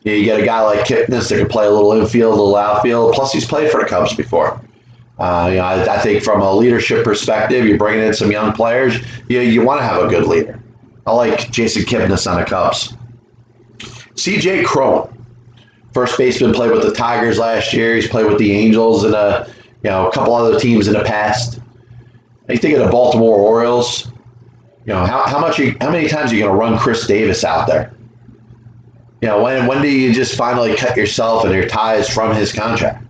You, 0.05 0.13
you 0.13 0.25
get 0.25 0.41
a 0.41 0.47
guy 0.47 0.61
like 0.63 0.87
Kipnis 0.87 1.29
that 1.29 1.39
can 1.39 1.49
play 1.49 1.67
a 1.67 1.71
little 1.71 1.93
infield, 1.93 2.35
a 2.35 2.37
little 2.37 2.57
outfield. 2.57 3.15
Plus, 3.15 3.33
he's 3.33 3.47
played 3.47 3.71
for 3.71 3.81
the 3.81 3.89
Cubs 3.89 4.15
before. 4.15 4.61
Uh, 5.21 5.49
you 5.51 5.57
know, 5.57 5.65
I, 5.65 5.97
I, 5.97 5.99
think 5.99 6.23
from 6.23 6.41
a 6.41 6.51
leadership 6.51 7.05
perspective, 7.05 7.67
you're 7.67 7.77
bringing 7.77 8.07
in 8.07 8.15
some 8.15 8.33
young 8.33 8.55
players. 8.55 8.97
You, 9.29 9.41
you 9.41 9.63
want 9.63 9.79
to 9.81 9.87
have 9.87 10.03
a 10.03 10.09
good 10.09 10.27
leader. 10.27 10.59
I 11.07 11.13
like 11.13 11.51
Jason 11.51 11.83
Kipnis 11.83 12.31
on 12.31 12.41
the 12.41 12.47
Cubs. 12.47 12.95
CJ 14.15 14.65
Cron, 14.65 15.27
first 15.93 16.17
baseman, 16.17 16.55
played 16.55 16.71
with 16.71 16.83
the 16.83 16.93
Tigers 16.93 17.39
last 17.39 17.75
year. 17.75 17.97
He's 17.97 18.09
played 18.09 18.27
with 18.27 18.39
the 18.39 18.51
Angels 18.51 19.05
and 19.05 19.15
a 19.15 19.53
you 19.83 19.91
know 19.91 20.09
a 20.09 20.13
couple 20.13 20.35
other 20.35 20.59
teams 20.59 20.89
in 20.89 20.95
the 20.95 21.05
past. 21.05 21.61
You 22.49 22.57
think 22.57 22.79
of 22.79 22.85
the 22.87 22.91
Baltimore 22.91 23.37
Orioles. 23.37 24.07
You 24.87 24.95
know 24.95 25.05
how, 25.05 25.27
how 25.27 25.39
much 25.39 25.59
you, 25.59 25.77
how 25.83 25.91
many 25.91 26.09
times 26.09 26.33
are 26.33 26.35
you 26.35 26.45
going 26.45 26.53
to 26.53 26.59
run 26.59 26.79
Chris 26.79 27.07
Davis 27.07 27.45
out 27.45 27.67
there? 27.67 27.93
You 29.21 29.29
know 29.29 29.43
when 29.43 29.67
when 29.67 29.83
do 29.83 29.89
you 29.89 30.15
just 30.15 30.35
finally 30.35 30.75
cut 30.77 30.97
yourself 30.97 31.45
and 31.45 31.53
your 31.53 31.69
ties 31.69 32.09
from 32.09 32.35
his 32.35 32.55
contract? 32.55 33.05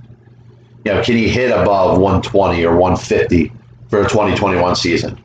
You 0.84 0.94
know, 0.94 1.02
can 1.02 1.16
he 1.16 1.28
hit 1.28 1.50
above 1.50 1.98
120 1.98 2.64
or 2.64 2.76
150 2.76 3.52
for 3.88 4.00
a 4.00 4.08
2021 4.08 4.76
season? 4.76 5.20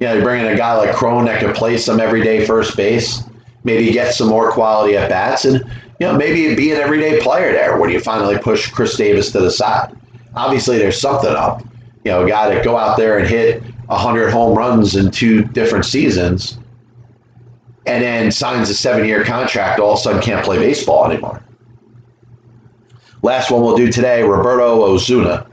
You 0.00 0.06
know, 0.06 0.14
you 0.14 0.22
bring 0.22 0.44
in 0.44 0.52
a 0.52 0.56
guy 0.56 0.74
like 0.74 0.94
Cron 0.94 1.24
that 1.26 1.40
can 1.40 1.52
play 1.52 1.78
some 1.78 2.00
everyday 2.00 2.46
first 2.46 2.76
base, 2.76 3.22
maybe 3.64 3.90
get 3.92 4.14
some 4.14 4.28
more 4.28 4.50
quality 4.50 4.96
at 4.96 5.08
bats, 5.08 5.44
and 5.44 5.58
you 6.00 6.06
know 6.06 6.16
maybe 6.16 6.54
be 6.54 6.72
an 6.72 6.78
everyday 6.78 7.20
player 7.20 7.52
there 7.52 7.78
when 7.78 7.90
you 7.90 8.00
finally 8.00 8.38
push 8.38 8.70
Chris 8.70 8.96
Davis 8.96 9.32
to 9.32 9.40
the 9.40 9.50
side. 9.50 9.96
Obviously, 10.34 10.78
there's 10.78 11.00
something 11.00 11.30
up. 11.30 11.62
You 12.04 12.12
know, 12.12 12.24
a 12.24 12.28
guy 12.28 12.52
that 12.52 12.64
go 12.64 12.76
out 12.76 12.96
there 12.96 13.18
and 13.18 13.26
hit 13.26 13.62
100 13.86 14.30
home 14.30 14.56
runs 14.56 14.96
in 14.96 15.10
two 15.10 15.44
different 15.44 15.84
seasons, 15.84 16.58
and 17.86 18.02
then 18.02 18.30
signs 18.30 18.70
a 18.70 18.74
seven-year 18.74 19.24
contract, 19.24 19.80
all 19.80 19.92
of 19.92 19.98
a 19.98 20.02
sudden 20.02 20.22
can't 20.22 20.44
play 20.44 20.58
baseball 20.58 21.10
anymore. 21.10 21.42
Last 23.22 23.50
one 23.50 23.62
we'll 23.62 23.76
do 23.76 23.90
today, 23.90 24.22
Roberto 24.22 24.82
Osuna. 24.82 25.46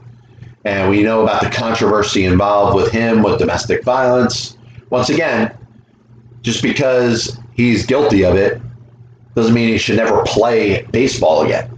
And 0.64 0.90
we 0.90 1.02
know 1.02 1.22
about 1.22 1.42
the 1.42 1.50
controversy 1.50 2.24
involved 2.24 2.76
with 2.76 2.90
him 2.90 3.22
with 3.22 3.38
domestic 3.38 3.84
violence. 3.84 4.56
Once 4.90 5.10
again, 5.10 5.56
just 6.42 6.62
because 6.62 7.38
he's 7.54 7.86
guilty 7.86 8.24
of 8.24 8.36
it 8.36 8.60
doesn't 9.34 9.54
mean 9.54 9.68
he 9.68 9.78
should 9.78 9.96
never 9.96 10.22
play 10.24 10.82
baseball 10.92 11.42
again. 11.44 11.70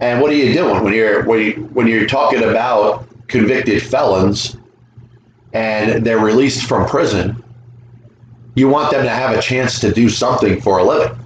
And 0.00 0.20
what 0.20 0.30
are 0.30 0.36
you 0.36 0.52
doing 0.52 0.84
when 0.84 0.92
you're 0.92 1.24
when, 1.24 1.40
you, 1.40 1.52
when 1.72 1.86
you're 1.86 2.06
talking 2.06 2.42
about 2.42 3.08
convicted 3.28 3.82
felons 3.82 4.56
and 5.52 6.04
they're 6.04 6.18
released 6.18 6.66
from 6.66 6.88
prison? 6.88 7.42
You 8.54 8.68
want 8.68 8.90
them 8.90 9.04
to 9.04 9.10
have 9.10 9.36
a 9.36 9.40
chance 9.40 9.80
to 9.80 9.92
do 9.92 10.08
something 10.08 10.60
for 10.60 10.78
a 10.78 10.84
living. 10.84 11.16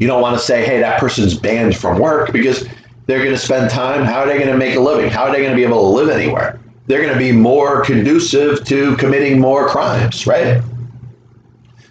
You 0.00 0.06
don't 0.06 0.22
want 0.22 0.36
to 0.36 0.42
say, 0.42 0.64
hey, 0.64 0.80
that 0.80 0.98
person's 0.98 1.38
banned 1.38 1.76
from 1.76 1.98
work 1.98 2.32
because 2.32 2.66
they're 3.06 3.18
going 3.18 3.30
to 3.30 3.38
spend 3.38 3.70
time. 3.70 4.04
How 4.04 4.20
are 4.20 4.26
they 4.26 4.38
going 4.38 4.48
to 4.48 4.56
make 4.56 4.74
a 4.74 4.80
living? 4.80 5.10
How 5.10 5.24
are 5.24 5.32
they 5.32 5.38
going 5.38 5.50
to 5.50 5.56
be 5.56 5.62
able 5.62 5.82
to 5.82 5.88
live 5.88 6.08
anywhere? 6.08 6.58
They're 6.86 7.02
going 7.02 7.12
to 7.12 7.18
be 7.18 7.32
more 7.32 7.84
conducive 7.84 8.64
to 8.64 8.96
committing 8.96 9.38
more 9.38 9.68
crimes, 9.68 10.26
right? 10.26 10.62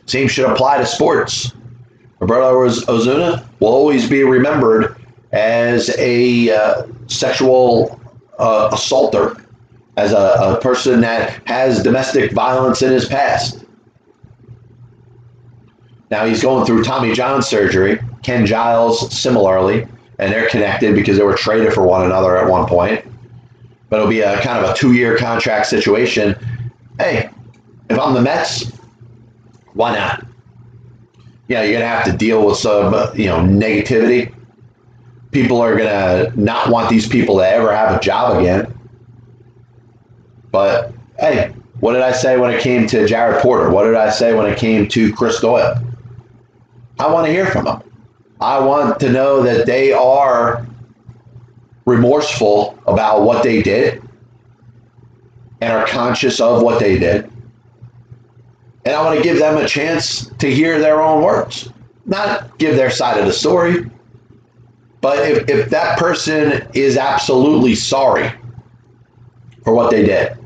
Same 0.07 0.27
should 0.27 0.49
apply 0.49 0.79
to 0.79 0.85
sports. 0.85 1.53
Roberto 2.19 2.65
Osuna 2.91 3.47
will 3.59 3.69
always 3.69 4.09
be 4.09 4.23
remembered 4.23 4.95
as 5.31 5.95
a 5.97 6.49
uh, 6.49 6.87
sexual 7.07 8.01
uh, 8.39 8.69
assaulter 8.73 9.45
as 9.97 10.13
a, 10.13 10.35
a 10.39 10.59
person 10.61 11.01
that 11.01 11.41
has 11.47 11.83
domestic 11.83 12.31
violence 12.31 12.81
in 12.81 12.91
his 12.91 13.05
past. 13.05 13.58
Now 16.11 16.25
he's 16.25 16.41
going 16.41 16.65
through 16.65 16.83
Tommy 16.83 17.13
John 17.13 17.41
surgery. 17.41 17.99
Ken 18.23 18.45
Giles, 18.45 19.15
similarly, 19.15 19.87
and 20.17 20.31
they're 20.31 20.49
connected 20.49 20.95
because 20.95 21.17
they 21.17 21.23
were 21.23 21.35
traded 21.35 21.73
for 21.73 21.83
one 21.83 22.05
another 22.05 22.37
at 22.37 22.49
one 22.49 22.67
point. 22.67 23.05
But 23.89 23.97
it'll 23.97 24.09
be 24.09 24.21
a 24.21 24.39
kind 24.41 24.63
of 24.63 24.71
a 24.71 24.73
two 24.75 24.93
year 24.93 25.17
contract 25.17 25.67
situation. 25.67 26.35
Hey, 26.99 27.29
if 27.89 27.99
I'm 27.99 28.13
the 28.13 28.21
Mets, 28.21 28.71
why 29.73 29.95
not? 29.95 30.25
Yeah, 31.47 31.63
you're 31.63 31.73
gonna 31.73 31.87
have 31.87 32.05
to 32.05 32.11
deal 32.11 32.45
with 32.45 32.57
some, 32.57 32.93
you 33.17 33.25
know, 33.25 33.39
negativity. 33.39 34.33
People 35.31 35.61
are 35.61 35.75
gonna 35.75 36.31
not 36.35 36.69
want 36.69 36.89
these 36.89 37.07
people 37.07 37.37
to 37.37 37.47
ever 37.47 37.73
have 37.75 37.95
a 37.95 37.99
job 37.99 38.39
again. 38.39 38.71
But 40.51 40.91
hey, 41.19 41.53
what 41.79 41.93
did 41.93 42.01
I 42.01 42.11
say 42.11 42.37
when 42.37 42.51
it 42.51 42.61
came 42.61 42.87
to 42.87 43.07
Jared 43.07 43.41
Porter? 43.41 43.69
What 43.69 43.83
did 43.83 43.95
I 43.95 44.09
say 44.09 44.33
when 44.35 44.45
it 44.47 44.57
came 44.57 44.87
to 44.89 45.13
Chris 45.13 45.39
Doyle? 45.39 45.81
I 46.99 47.09
want 47.09 47.25
to 47.25 47.31
hear 47.31 47.45
from 47.45 47.65
them. 47.65 47.81
I 48.41 48.59
want 48.59 48.99
to 48.99 49.09
know 49.09 49.41
that 49.41 49.65
they 49.65 49.93
are 49.93 50.67
remorseful 51.85 52.77
about 52.87 53.23
what 53.23 53.41
they 53.41 53.61
did 53.61 54.01
and 55.61 55.73
are 55.73 55.87
conscious 55.87 56.39
of 56.39 56.61
what 56.61 56.79
they 56.79 56.99
did. 56.99 57.31
And 58.85 58.95
I 58.95 59.03
want 59.03 59.17
to 59.17 59.23
give 59.23 59.39
them 59.39 59.57
a 59.57 59.67
chance 59.67 60.27
to 60.39 60.53
hear 60.53 60.79
their 60.79 61.01
own 61.01 61.23
words, 61.23 61.69
not 62.05 62.57
give 62.57 62.75
their 62.75 62.89
side 62.89 63.17
of 63.19 63.25
the 63.25 63.33
story. 63.33 63.89
But 65.01 65.19
if, 65.19 65.49
if 65.49 65.69
that 65.69 65.97
person 65.97 66.67
is 66.73 66.97
absolutely 66.97 67.75
sorry 67.75 68.31
for 69.63 69.73
what 69.73 69.91
they 69.91 70.05
did 70.05 70.37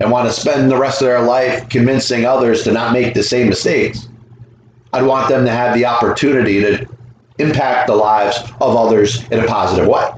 and 0.00 0.10
want 0.10 0.28
to 0.28 0.32
spend 0.38 0.70
the 0.70 0.76
rest 0.76 1.02
of 1.02 1.08
their 1.08 1.22
life 1.22 1.68
convincing 1.68 2.24
others 2.24 2.62
to 2.64 2.72
not 2.72 2.92
make 2.92 3.14
the 3.14 3.22
same 3.22 3.48
mistakes, 3.48 4.08
I'd 4.92 5.04
want 5.04 5.28
them 5.28 5.44
to 5.44 5.50
have 5.50 5.74
the 5.74 5.84
opportunity 5.84 6.60
to 6.60 6.88
impact 7.38 7.86
the 7.86 7.94
lives 7.94 8.38
of 8.60 8.76
others 8.76 9.22
in 9.30 9.40
a 9.40 9.46
positive 9.46 9.86
way. 9.86 10.08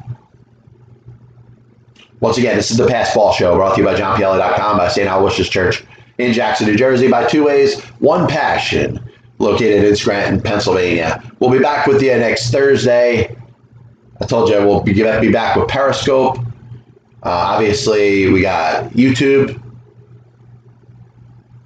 Once 2.21 2.37
again, 2.37 2.57
this 2.57 2.71
is 2.71 2.77
the 2.77 2.87
Pass 2.87 3.15
Ball 3.15 3.33
Show 3.33 3.55
brought 3.55 3.75
to 3.75 3.81
you 3.81 3.87
by 3.87 3.95
JohnPielli.com, 3.95 4.77
by 4.77 4.89
St. 4.89 5.09
Aloysius 5.09 5.49
Church 5.49 5.85
in 6.19 6.33
Jackson, 6.35 6.67
New 6.67 6.77
Jersey, 6.77 7.09
by 7.09 7.25
Two 7.27 7.47
Ways, 7.47 7.81
One 7.99 8.29
Passion, 8.29 9.01
located 9.39 9.85
in 9.85 9.97
Scranton, 9.97 10.41
Pennsylvania. 10.41 11.23
We'll 11.39 11.51
be 11.51 11.59
back 11.59 11.87
with 11.87 12.03
you 12.03 12.11
next 12.17 12.51
Thursday. 12.51 13.35
I 14.21 14.27
told 14.27 14.51
you 14.51 14.57
we'll 14.57 14.83
be, 14.83 14.93
be 14.93 15.33
back 15.33 15.57
with 15.57 15.69
Periscope. 15.69 16.39
Uh, 17.23 17.31
obviously, 17.31 18.31
we 18.31 18.43
got 18.43 18.91
YouTube, 18.91 19.61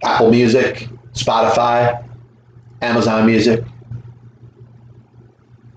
Apple 0.05 0.31
Music, 0.31 0.89
Spotify, 1.15 2.04
Amazon 2.85 3.25
Music. 3.25 3.65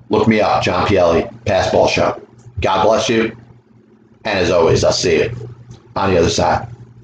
Look 0.09 0.27
me 0.27 0.41
up, 0.41 0.61
John 0.61 0.85
Pielli, 0.85 1.33
Passball 1.45 1.89
Show. 1.89 2.21
God 2.61 2.83
bless 2.85 3.07
you. 3.07 3.35
And 4.25 4.39
as 4.39 4.51
always, 4.51 4.83
I'll 4.83 4.91
see 4.91 5.23
you 5.23 5.49
on 5.95 6.11
the 6.11 6.19
other 6.19 6.29
side. 6.29 6.67